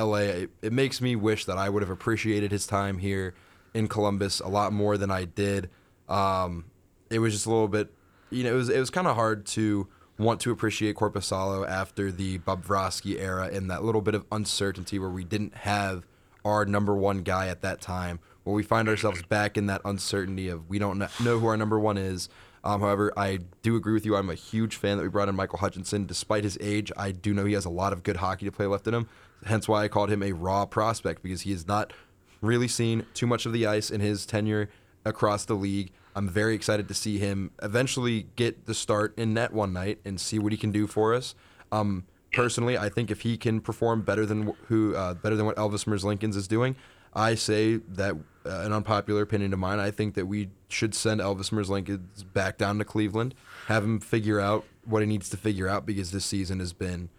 [0.00, 3.34] LA, it, it makes me wish that I would have appreciated his time here
[3.74, 5.70] in Columbus a lot more than I did.
[6.08, 6.64] Um,
[7.10, 7.92] it was just a little bit,
[8.30, 9.88] you know, it was it was kind of hard to
[10.18, 15.10] want to appreciate Korpisalo after the Bobrovsky era and that little bit of uncertainty where
[15.10, 16.06] we didn't have
[16.44, 18.20] our number one guy at that time.
[18.44, 21.80] Where we find ourselves back in that uncertainty of we don't know who our number
[21.80, 22.28] one is.
[22.62, 24.16] Um, however, I do agree with you.
[24.16, 26.06] I'm a huge fan that we brought in Michael Hutchinson.
[26.06, 28.66] Despite his age, I do know he has a lot of good hockey to play
[28.66, 29.08] left in him.
[29.44, 31.92] Hence why I called him a raw prospect because he has not
[32.40, 34.68] really seen too much of the ice in his tenure
[35.04, 35.92] across the league.
[36.16, 40.18] I'm very excited to see him eventually get the start in net one night and
[40.18, 41.34] see what he can do for us.
[41.70, 45.56] Um, personally, I think if he can perform better than who uh, better than what
[45.56, 46.74] Elvis Merzlikins is doing,
[47.12, 48.14] I say that
[48.46, 49.78] uh, an unpopular opinion of mine.
[49.78, 53.34] I think that we should send Elvis Merzlikins back down to Cleveland,
[53.66, 57.10] have him figure out what he needs to figure out because this season has been.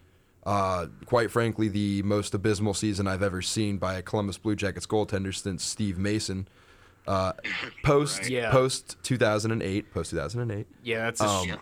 [0.44, 4.88] Uh, quite frankly, the most abysmal season I've ever seen by a Columbus Blue Jackets
[4.88, 6.48] goaltender since Steve Mason.
[7.08, 7.34] Uh,
[7.84, 8.30] post Right.
[8.32, 8.52] Yeah.
[8.52, 10.68] post 2008, post 2008.
[10.84, 11.60] Yeah, that's a Um,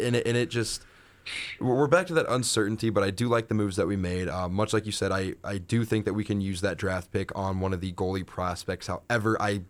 [0.00, 0.84] and it, and it just
[1.60, 4.28] we're we're back to that uncertainty, but I do like the moves that we made.
[4.28, 7.10] Um, much like you said, I, I do think that we can use that draft
[7.12, 8.86] pick on one of the goalie prospects.
[8.86, 9.62] However, I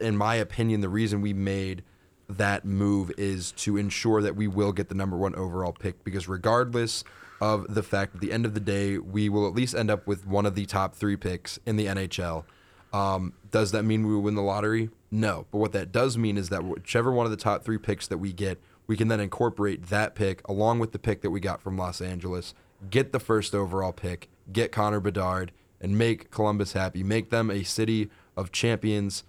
[0.00, 1.82] in my opinion, the reason we made
[2.28, 6.28] that move is to ensure that we will get the number one overall pick because
[6.28, 7.02] regardless
[7.40, 10.06] of the fact at the end of the day we will at least end up
[10.06, 12.44] with one of the top three picks in the NHL.
[12.92, 14.90] Um, does that mean we will win the lottery?
[15.10, 15.46] No.
[15.50, 18.18] But what that does mean is that whichever one of the top three picks that
[18.18, 21.60] we get, we can then incorporate that pick along with the pick that we got
[21.60, 22.54] from Los Angeles,
[22.90, 27.62] get the first overall pick, get Connor Bedard, and make Columbus happy, make them a
[27.62, 29.24] city of champions.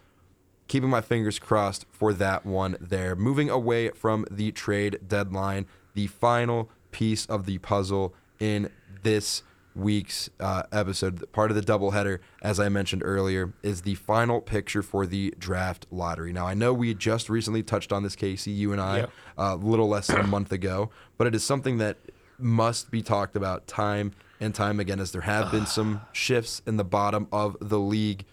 [0.68, 3.16] Keeping my fingers crossed for that one there.
[3.16, 8.70] Moving away from the trade deadline, the final piece of the puzzle in
[9.04, 9.44] this
[9.76, 14.82] week's uh, episode, part of the doubleheader, as I mentioned earlier, is the final picture
[14.82, 16.34] for the draft lottery.
[16.34, 19.08] Now, I know we just recently touched on this, Casey, you and I, a Yeah.
[19.38, 21.98] a little less than a month ago, but it is something that
[22.38, 26.78] must be talked about time and time again, as there have been some shifts in
[26.78, 28.26] the bottom of the league.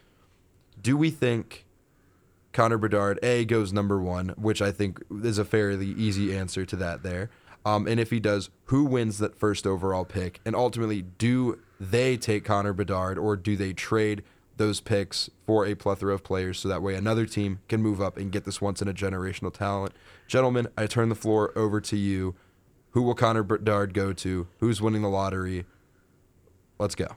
[0.80, 1.66] Do we think
[2.52, 6.76] Connor Bedard A goes number one, which I think is a fairly easy answer to
[6.76, 7.30] that there.
[7.68, 10.40] Um, and if he does, who wins that first overall pick?
[10.46, 14.22] And ultimately, do they take Connor Bedard or do they trade
[14.56, 18.16] those picks for a plethora of players so that way another team can move up
[18.16, 19.92] and get this once in a generational talent?
[20.26, 22.36] Gentlemen, I turn the floor over to you.
[22.92, 24.48] Who will Connor Bedard go to?
[24.60, 25.66] Who's winning the lottery?
[26.78, 27.08] Let's go.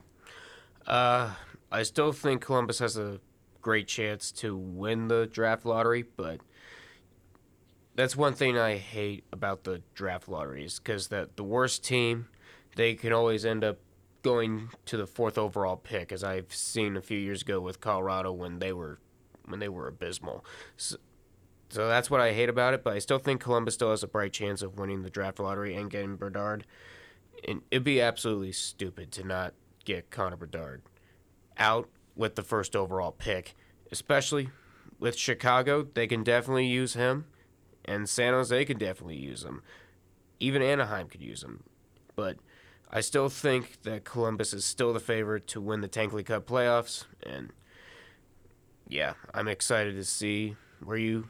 [0.86, 1.30] Uh,
[1.70, 3.20] I still think Columbus has a
[3.62, 6.40] great chance to win the draft lottery, but
[7.94, 12.28] that's one thing I hate about the draft lotteries because that the worst team,
[12.76, 13.78] they can always end up
[14.22, 18.32] going to the fourth overall pick, as I've seen a few years ago with Colorado
[18.32, 18.98] when they were
[19.46, 20.44] when they were abysmal.
[20.76, 20.96] So,
[21.68, 24.06] so that's what I hate about it, but I still think Columbus still has a
[24.06, 26.66] bright chance of winning the draft lottery and getting Bernard.
[27.48, 30.82] And it'd be absolutely stupid to not get Connor Bedard
[31.58, 33.54] out with the first overall pick,
[33.90, 34.50] especially
[34.98, 35.82] with Chicago.
[35.82, 37.24] They can definitely use him,
[37.84, 39.62] and San Jose could definitely use him.
[40.40, 41.62] Even Anaheim could use him.
[42.16, 42.36] But
[42.90, 47.04] I still think that Columbus is still the favorite to win the Tankley Cup playoffs,
[47.22, 47.50] and
[48.88, 51.28] yeah, I'm excited to see where you.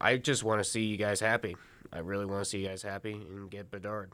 [0.00, 1.56] I just want to see you guys happy.
[1.92, 4.12] I really want to see you guys happy and get Bedard.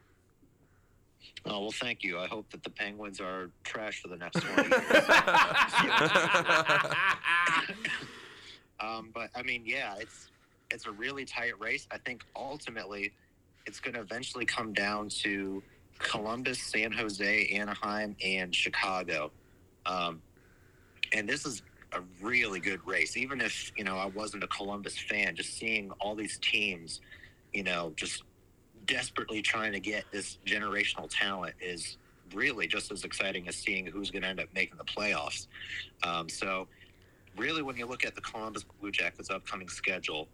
[1.44, 2.18] Oh well, thank you.
[2.18, 4.82] I hope that the Penguins are trash for the next twenty years.
[8.80, 10.30] um, but I mean, yeah, it's
[10.70, 11.86] it's a really tight race.
[11.90, 13.12] I think ultimately,
[13.66, 15.62] it's going to eventually come down to
[15.98, 19.30] Columbus, San Jose, Anaheim, and Chicago.
[19.86, 20.20] Um,
[21.12, 21.62] and this is
[21.92, 23.16] a really good race.
[23.16, 27.00] Even if you know I wasn't a Columbus fan, just seeing all these teams,
[27.52, 28.24] you know, just
[28.86, 31.98] desperately trying to get this generational talent is
[32.34, 35.46] really just as exciting as seeing who's going to end up making the playoffs.
[36.02, 36.66] Um, so,
[37.36, 40.28] really, when you look at the Columbus Blue Jackets' upcoming schedule,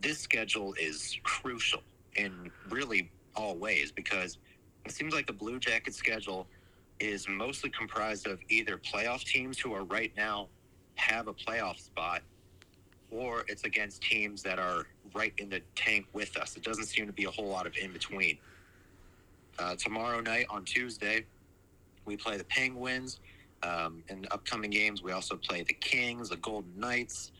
[0.00, 1.82] this schedule is crucial
[2.16, 4.38] in really all ways because
[4.84, 6.46] it seems like the Blue Jackets schedule
[6.98, 10.48] is mostly comprised of either playoff teams who are right now
[10.94, 12.22] have a playoff spot
[13.10, 16.56] or it's against teams that are right in the tank with us.
[16.56, 18.38] It doesn't seem to be a whole lot of in between.
[19.58, 21.24] Uh, tomorrow night on Tuesday,
[22.04, 23.20] we play the Penguins.
[23.62, 27.32] Um, in upcoming games, we also play the Kings, the Golden Knights,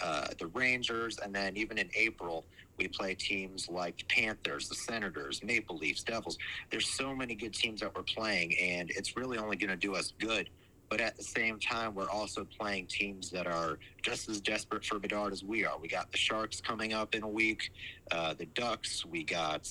[0.00, 2.44] uh, the Rangers, and then even in April,
[2.78, 6.38] we play teams like Panthers, the Senators, Maple Leafs, Devils.
[6.70, 9.94] There's so many good teams that we're playing, and it's really only going to do
[9.94, 10.48] us good.
[10.88, 14.98] But at the same time, we're also playing teams that are just as desperate for
[14.98, 15.78] Bedard as we are.
[15.78, 17.72] We got the Sharks coming up in a week,
[18.10, 19.70] uh, the Ducks, we got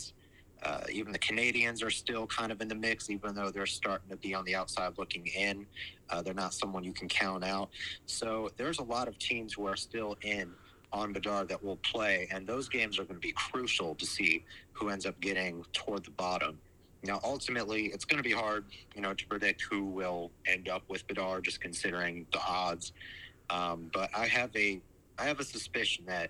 [0.64, 4.10] uh, even the Canadiens are still kind of in the mix, even though they're starting
[4.10, 5.66] to be on the outside looking in.
[6.10, 7.70] Uh, they're not someone you can count out.
[8.06, 10.52] So there's a lot of teams who are still in
[10.94, 14.44] on Bedard that will play, and those games are going to be crucial to see
[14.72, 16.58] who ends up getting toward the bottom.
[17.04, 20.84] Now, ultimately, it's going to be hard, you know, to predict who will end up
[20.88, 22.94] with Bedard, just considering the odds.
[23.50, 24.82] Um, but I have a,
[25.20, 26.30] I have a suspicion that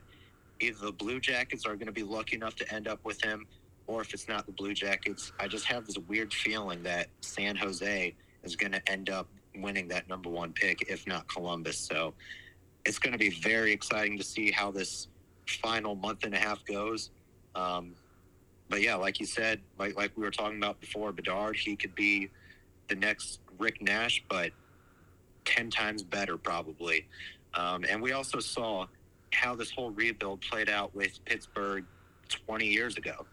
[0.59, 3.45] either the Blue Jackets are going to be lucky enough to end up with him,
[3.87, 7.55] or if it's not the Blue Jackets, I just have this weird feeling that San
[7.55, 8.13] Jose
[8.43, 11.77] is going to end up winning that number one pick, if not Columbus.
[11.77, 12.13] So
[12.85, 15.07] it's going to be very exciting to see how this
[15.47, 17.11] final month and a half goes.
[17.55, 17.93] Um,
[18.69, 21.95] but yeah, like you said, like like we were talking about before, Bedard, he could
[21.95, 22.29] be
[22.89, 24.51] the next Rick Nash, but
[25.45, 27.07] ten times better probably.
[27.53, 28.85] Um, and we also saw
[29.31, 31.85] how this whole rebuild played out with Pittsburgh
[32.29, 33.25] 20 years ago.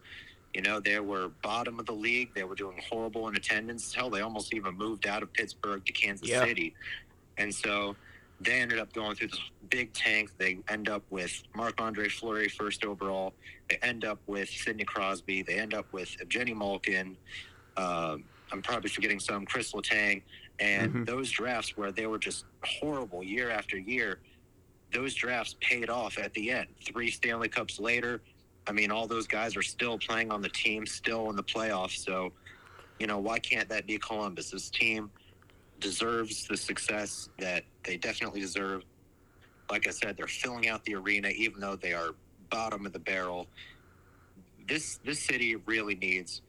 [0.55, 2.33] You know, they were bottom of the league.
[2.33, 3.93] They were doing horrible in attendance.
[3.93, 6.45] Hell, they almost even moved out of Pittsburgh to Kansas Yeah.
[6.45, 6.73] City.
[7.37, 7.97] And so
[8.39, 10.31] they ended up going through this big tank.
[10.37, 13.33] They end up with Marc Andre Fleury first overall.
[13.69, 15.41] They end up with Sidney Crosby.
[15.41, 17.17] They end up with Evgeny Malkin.
[17.75, 20.21] Um, I'm probably forgetting some, Chris Letang.
[20.59, 21.05] And Mhm.
[21.05, 24.21] those drafts where they were just horrible year after year,
[24.93, 26.67] those drafts paid off at the end.
[26.81, 28.21] Three Stanley Cups later,
[28.67, 32.03] I mean, all those guys are still playing on the team, still in the playoffs.
[32.03, 32.31] So,
[32.99, 34.51] you know, why can't that be Columbus?
[34.51, 35.11] This team
[35.79, 38.83] deserves the success that they definitely deserve.
[39.69, 42.11] Like I said, they're filling out the arena, even though they are
[42.49, 43.47] bottom of the barrel.
[44.67, 46.41] This this city really needs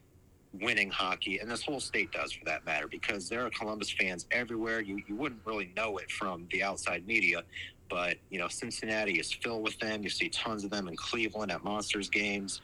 [0.60, 4.26] winning hockey, and this whole state does, for that matter, because there are Columbus fans
[4.30, 4.80] everywhere.
[4.80, 7.42] You you wouldn't really know it from the outside media,
[7.88, 10.02] but you know Cincinnati is filled with them.
[10.02, 12.60] You see tons of them in Cleveland at Monsters games.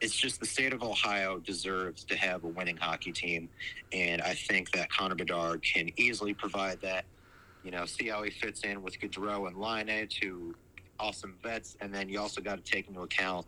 [0.00, 3.48] It's just the state of Ohio deserves to have a winning hockey team,
[3.92, 7.04] and I think that Connor Bedard can easily provide that.
[7.62, 10.56] You know, see how he fits in with Gaudreau and Laine, two
[10.98, 13.46] awesome vets, and then you also got to take into account,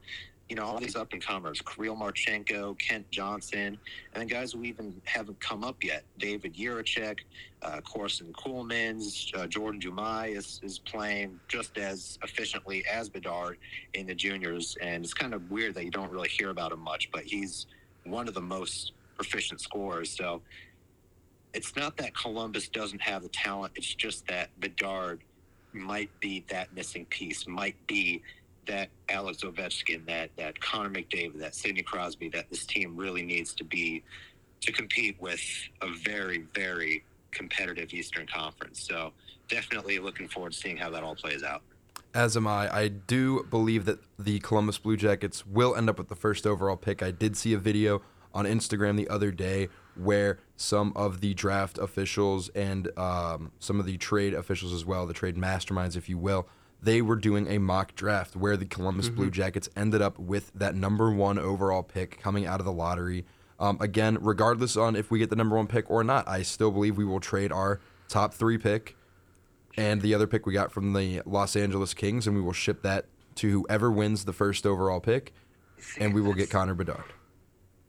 [0.49, 3.79] you know, all these up and comers: Kirill Marchenko, Kent Johnson,
[4.13, 7.21] and then guys who even haven't come up yet: David Jiricek,
[7.63, 13.59] uh, Corson Ceulemans, uh, Jordan Dumais is, is playing just as efficiently as Bedard
[13.95, 16.81] in the juniors, and it's kind of weird that you don't really hear about him
[16.81, 17.67] much, but he's
[18.05, 20.11] one of the most proficient scorers.
[20.11, 20.43] So
[21.55, 25.23] it's not that Columbus doesn't have the talent; it's just that Bedard
[25.73, 28.23] might be that missing piece, might be
[28.67, 33.55] that Alex Ovechkin, that that Connor McDavid, that Sidney Crosby, that this team really needs
[33.55, 34.03] to be
[34.61, 35.41] to compete with
[35.83, 38.87] a very, very competitive Eastern Conference.
[38.87, 39.13] So
[39.49, 41.63] definitely looking forward to seeing how that all plays out.
[42.15, 42.75] As am I.
[42.75, 46.77] I do believe that the Columbus Blue Jackets will end up with the first overall
[46.77, 47.03] pick.
[47.03, 48.03] I did see a video
[48.33, 53.87] on Instagram the other day where some of the draft officials and um, some of
[53.87, 56.49] the trade officials as well, the trade masterminds, if you will,
[56.83, 60.75] they were doing a mock draft where the Columbus Blue Jackets ended up with that
[60.75, 63.25] number one overall pick coming out of the lottery.
[63.59, 66.71] Um, again, regardless on if we get the number one pick or not, I still
[66.71, 68.97] believe we will trade our top three pick
[69.77, 72.83] and the other pick we got from the Los Angeles Kings, and we will ship
[72.83, 73.07] that
[73.37, 75.33] to whoever wins the first overall pick,
[75.99, 77.13] and we will get Connor Bedard.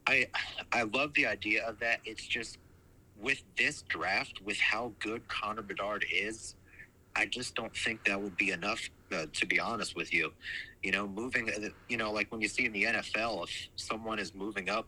[0.07, 0.27] I
[0.71, 1.99] I love the idea of that.
[2.05, 2.57] It's just
[3.19, 6.55] with this draft, with how good Connor Bedard is,
[7.15, 8.89] I just don't think that would be enough.
[9.11, 10.33] Uh, to be honest with you,
[10.81, 14.17] you know, moving, uh, you know, like when you see in the NFL, if someone
[14.17, 14.87] is moving up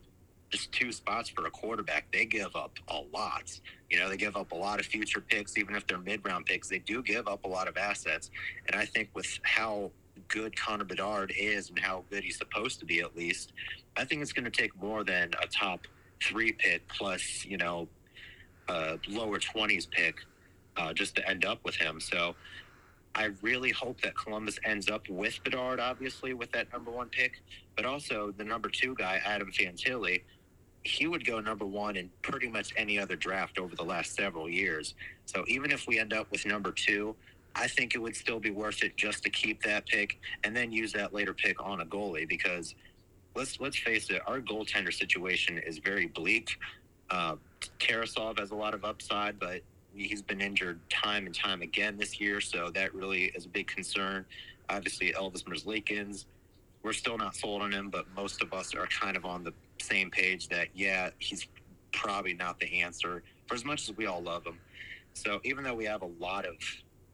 [0.50, 3.60] just two spots for a quarterback, they give up a lot.
[3.90, 6.46] You know, they give up a lot of future picks, even if they're mid round
[6.46, 6.68] picks.
[6.68, 8.30] They do give up a lot of assets.
[8.66, 9.90] And I think with how
[10.28, 13.52] good Connor Bedard is and how good he's supposed to be, at least,
[13.96, 15.86] I think it's going to take more than a top
[16.22, 17.88] three pick plus, you know,
[18.68, 20.16] a lower 20s pick
[20.78, 22.00] uh, just to end up with him.
[22.00, 22.34] So
[23.14, 27.40] I really hope that Columbus ends up with Bedard, obviously, with that number one pick,
[27.76, 30.22] but also the number two guy, Adam Fantilli.
[30.84, 34.48] He would go number one in pretty much any other draft over the last several
[34.48, 34.94] years.
[35.26, 37.16] So even if we end up with number two,
[37.54, 40.70] I think it would still be worth it just to keep that pick and then
[40.70, 42.76] use that later pick on a goalie because
[43.34, 46.50] let's let's face it, our goaltender situation is very bleak.
[47.10, 47.36] Uh,
[47.80, 49.62] Tarasov has a lot of upside, but
[50.06, 53.66] he's been injured time and time again this year, so that really is a big
[53.66, 54.24] concern.
[54.68, 56.26] Obviously, Elvis Merzlikins,
[56.82, 59.52] we're still not sold on him, but most of us are kind of on the
[59.80, 61.46] same page that yeah, he's
[61.92, 64.58] probably not the answer for as much as we all love him.
[65.14, 66.54] So even though we have a lot of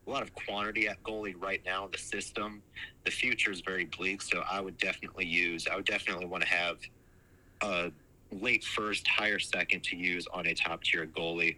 [0.07, 2.63] a lot of quantity at goalie right now in the system,
[3.05, 4.21] the future is very bleak.
[4.21, 5.67] So I would definitely use.
[5.71, 6.77] I would definitely want to have
[7.63, 7.91] a
[8.31, 11.57] late first, higher second to use on a top tier goalie.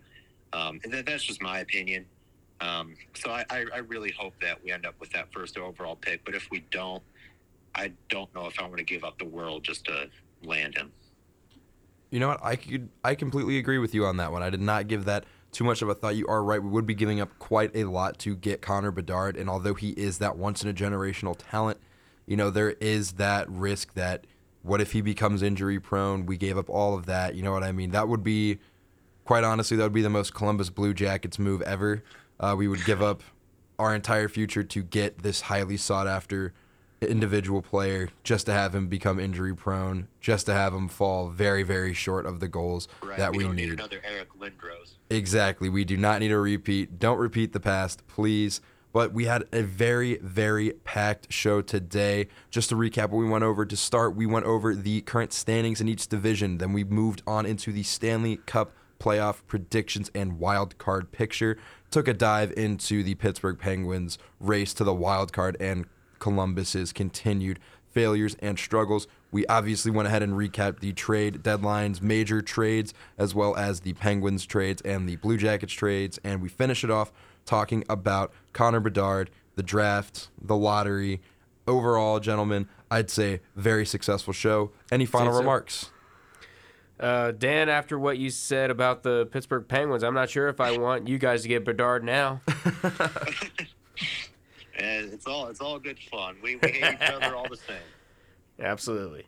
[0.52, 2.06] Um, and that, that's just my opinion.
[2.60, 5.96] Um, so I, I, I really hope that we end up with that first overall
[5.96, 6.24] pick.
[6.24, 7.02] But if we don't,
[7.74, 10.08] I don't know if I want to give up the world just to
[10.42, 10.92] land him.
[12.10, 12.40] You know what?
[12.42, 14.42] I could I completely agree with you on that one.
[14.42, 16.16] I did not give that too much of a thought.
[16.16, 16.62] You are right.
[16.62, 19.90] We would be giving up quite a lot to get Connor Bedard, and although he
[19.90, 21.78] is that once in a generational talent,
[22.24, 24.26] you know there is that risk that
[24.62, 26.26] what if he becomes injury prone?
[26.26, 27.34] We gave up all of that.
[27.34, 27.90] You know what I mean?
[27.90, 28.58] That would be
[29.26, 32.02] quite honestly that would be the most Columbus Blue Jackets move ever.
[32.40, 33.22] Uh, we would give up
[33.78, 36.54] our entire future to get this highly sought after
[37.02, 41.62] individual player just to have him become injury prone, just to have him fall very,
[41.62, 43.18] very short of the goals Right.
[43.18, 43.68] that we, don't need.
[43.68, 44.94] need another Eric Lindros.
[45.10, 45.68] Exactly.
[45.68, 46.98] We do not need a repeat.
[46.98, 48.60] Don't repeat the past, please.
[48.92, 52.28] But we had a very, very packed show today.
[52.50, 55.82] Just to recap what we went over to start, we went over the current standings
[55.82, 56.56] in each division.
[56.58, 61.58] Then we moved on into the Stanley Cup playoff predictions and wild card picture.
[61.90, 65.86] Took a dive into the Pittsburgh Penguins race to the wild card and
[66.18, 67.58] Columbus's continued
[67.96, 69.06] failures and struggles.
[69.32, 73.94] We obviously went ahead and recapped the trade deadlines, major trades, as well as the
[73.94, 76.18] Penguins trades and the Blue Jackets trades.
[76.22, 77.12] And we finish it off
[77.46, 81.22] talking about Connor Bedard, the draft, the lottery.
[81.66, 84.72] Overall, gentlemen, I'd say very successful show.
[84.92, 85.90] Any final remarks?
[86.98, 90.78] Uh, Dan, after what you said about the Pittsburgh Penguins, I'm not sure if I
[90.78, 92.40] want you guys to get Bedard now.
[94.78, 96.36] And it's all it's all good fun.
[96.42, 97.76] We, we hate each other all the same.
[98.60, 99.26] Absolutely.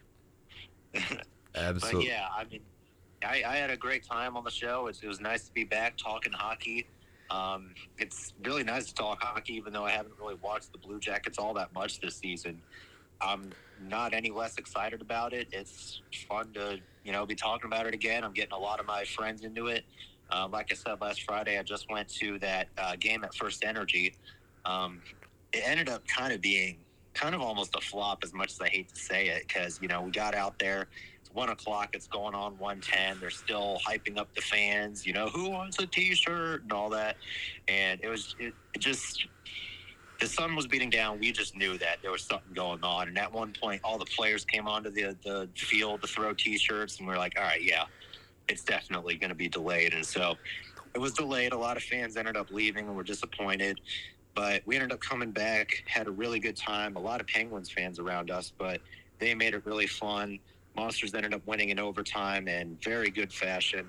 [1.55, 2.09] But Absolutely.
[2.09, 2.61] yeah, I mean,
[3.25, 4.87] I, I had a great time on the show.
[4.87, 6.87] It, it was nice to be back talking hockey.
[7.31, 11.01] Um, it's really nice to talk hockey, even though I haven't really watched the Blue
[11.01, 12.61] Jackets all that much this season.
[13.21, 13.53] I'm
[13.89, 15.49] not any less excited about it.
[15.53, 18.25] It's fun to you know be talking about it again.
[18.25, 19.85] I'm getting a lot of my friends into it.
[20.31, 23.65] Um, like I said last Friday, I just went to that uh, game at First
[23.65, 24.15] Energy.
[24.65, 25.01] Um,
[25.53, 26.79] it ended up kind of being
[27.15, 29.89] kind of almost a flop, as much as I hate to say it, because you
[29.89, 30.89] know we got out there.
[31.21, 31.91] It's one o'clock.
[31.95, 33.19] It's going on one ten.
[33.21, 35.07] They're still hyping up the fans.
[35.07, 37.17] You know who wants a T-shirt and all that,
[37.67, 39.27] and it was it, it just
[40.21, 41.21] the sun was beating down.
[41.21, 43.09] We just knew that there was something going on.
[43.09, 46.99] And at one point, all the players came onto the the field to throw T-shirts,
[46.99, 47.85] and we are like, all right, yeah,
[48.49, 49.95] it's definitely going to be delayed.
[49.95, 50.35] And so
[50.95, 51.53] it was delayed.
[51.53, 53.81] A lot of fans ended up leaving and were disappointed.
[54.35, 56.97] But we ended up coming back, had a really good time.
[56.97, 58.81] A lot of Penguins fans around us, but
[59.19, 60.39] they made it really fun.
[60.77, 63.89] Monsters ended up winning in overtime in very good fashion.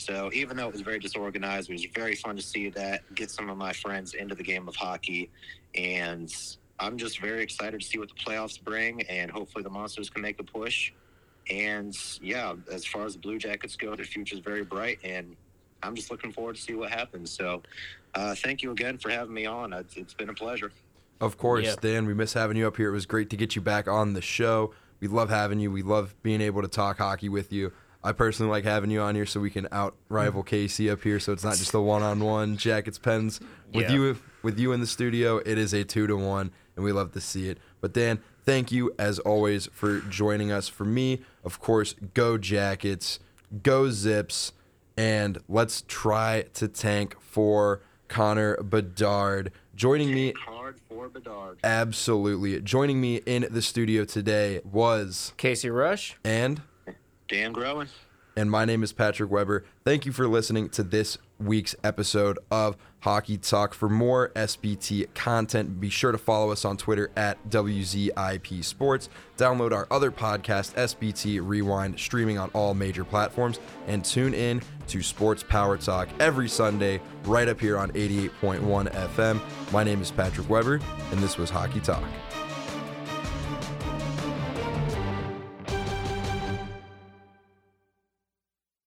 [0.00, 3.30] So even though it was very disorganized, it was very fun to see that, get
[3.30, 5.30] some of my friends into the game of hockey.
[5.74, 6.34] And
[6.78, 10.22] I'm just very excited to see what the playoffs bring, and hopefully the Monsters can
[10.22, 10.92] make a push.
[11.50, 15.36] And yeah, as far as the Blue Jackets go, their future is very bright, and
[15.82, 17.30] I'm just looking forward to see what happens.
[17.30, 17.62] So
[18.14, 19.72] uh, thank you again for having me on.
[19.74, 20.72] It's, it's been a pleasure.
[21.20, 21.74] Of course, Yeah.
[21.78, 22.06] Dan.
[22.06, 22.88] We miss having you up here.
[22.88, 24.72] It was great to get you back on the show.
[25.00, 25.70] We love having you.
[25.70, 27.72] We love being able to talk hockey with you.
[28.02, 31.20] I personally like having you on here so we can out rival Casey up here.
[31.20, 33.40] So it's not just a one on one Jackets pens
[33.74, 33.92] with Yeah.
[33.92, 35.38] you with you in the studio.
[35.38, 37.58] It is a two to one, and we love to see it.
[37.82, 40.66] But Dan, thank you as always for joining us.
[40.66, 43.18] For me, of course, go Jackets,
[43.62, 44.52] go Zips,
[44.96, 49.52] and let's try to tank for Connor Bedard.
[49.74, 51.58] Joining me Hard for Bedard.
[51.64, 52.60] Absolutely.
[52.62, 56.16] Joining me in the studio today was Casey Rush.
[56.24, 56.62] and
[57.30, 57.88] Dan Groen.
[58.36, 59.64] And my name is Patrick Weber.
[59.84, 63.74] Thank you for listening to this week's episode of Hockey Talk.
[63.74, 69.08] For more SBT content, be sure to follow us on Twitter at WZIP Sports.
[69.36, 73.58] Download our other podcast, SBT Rewind, streaming on all major platforms.
[73.86, 79.40] And tune in to Sports Power Talk every Sunday, right up here on 88.1 FM.
[79.72, 82.04] My name is Patrick Weber, and this was Hockey Talk.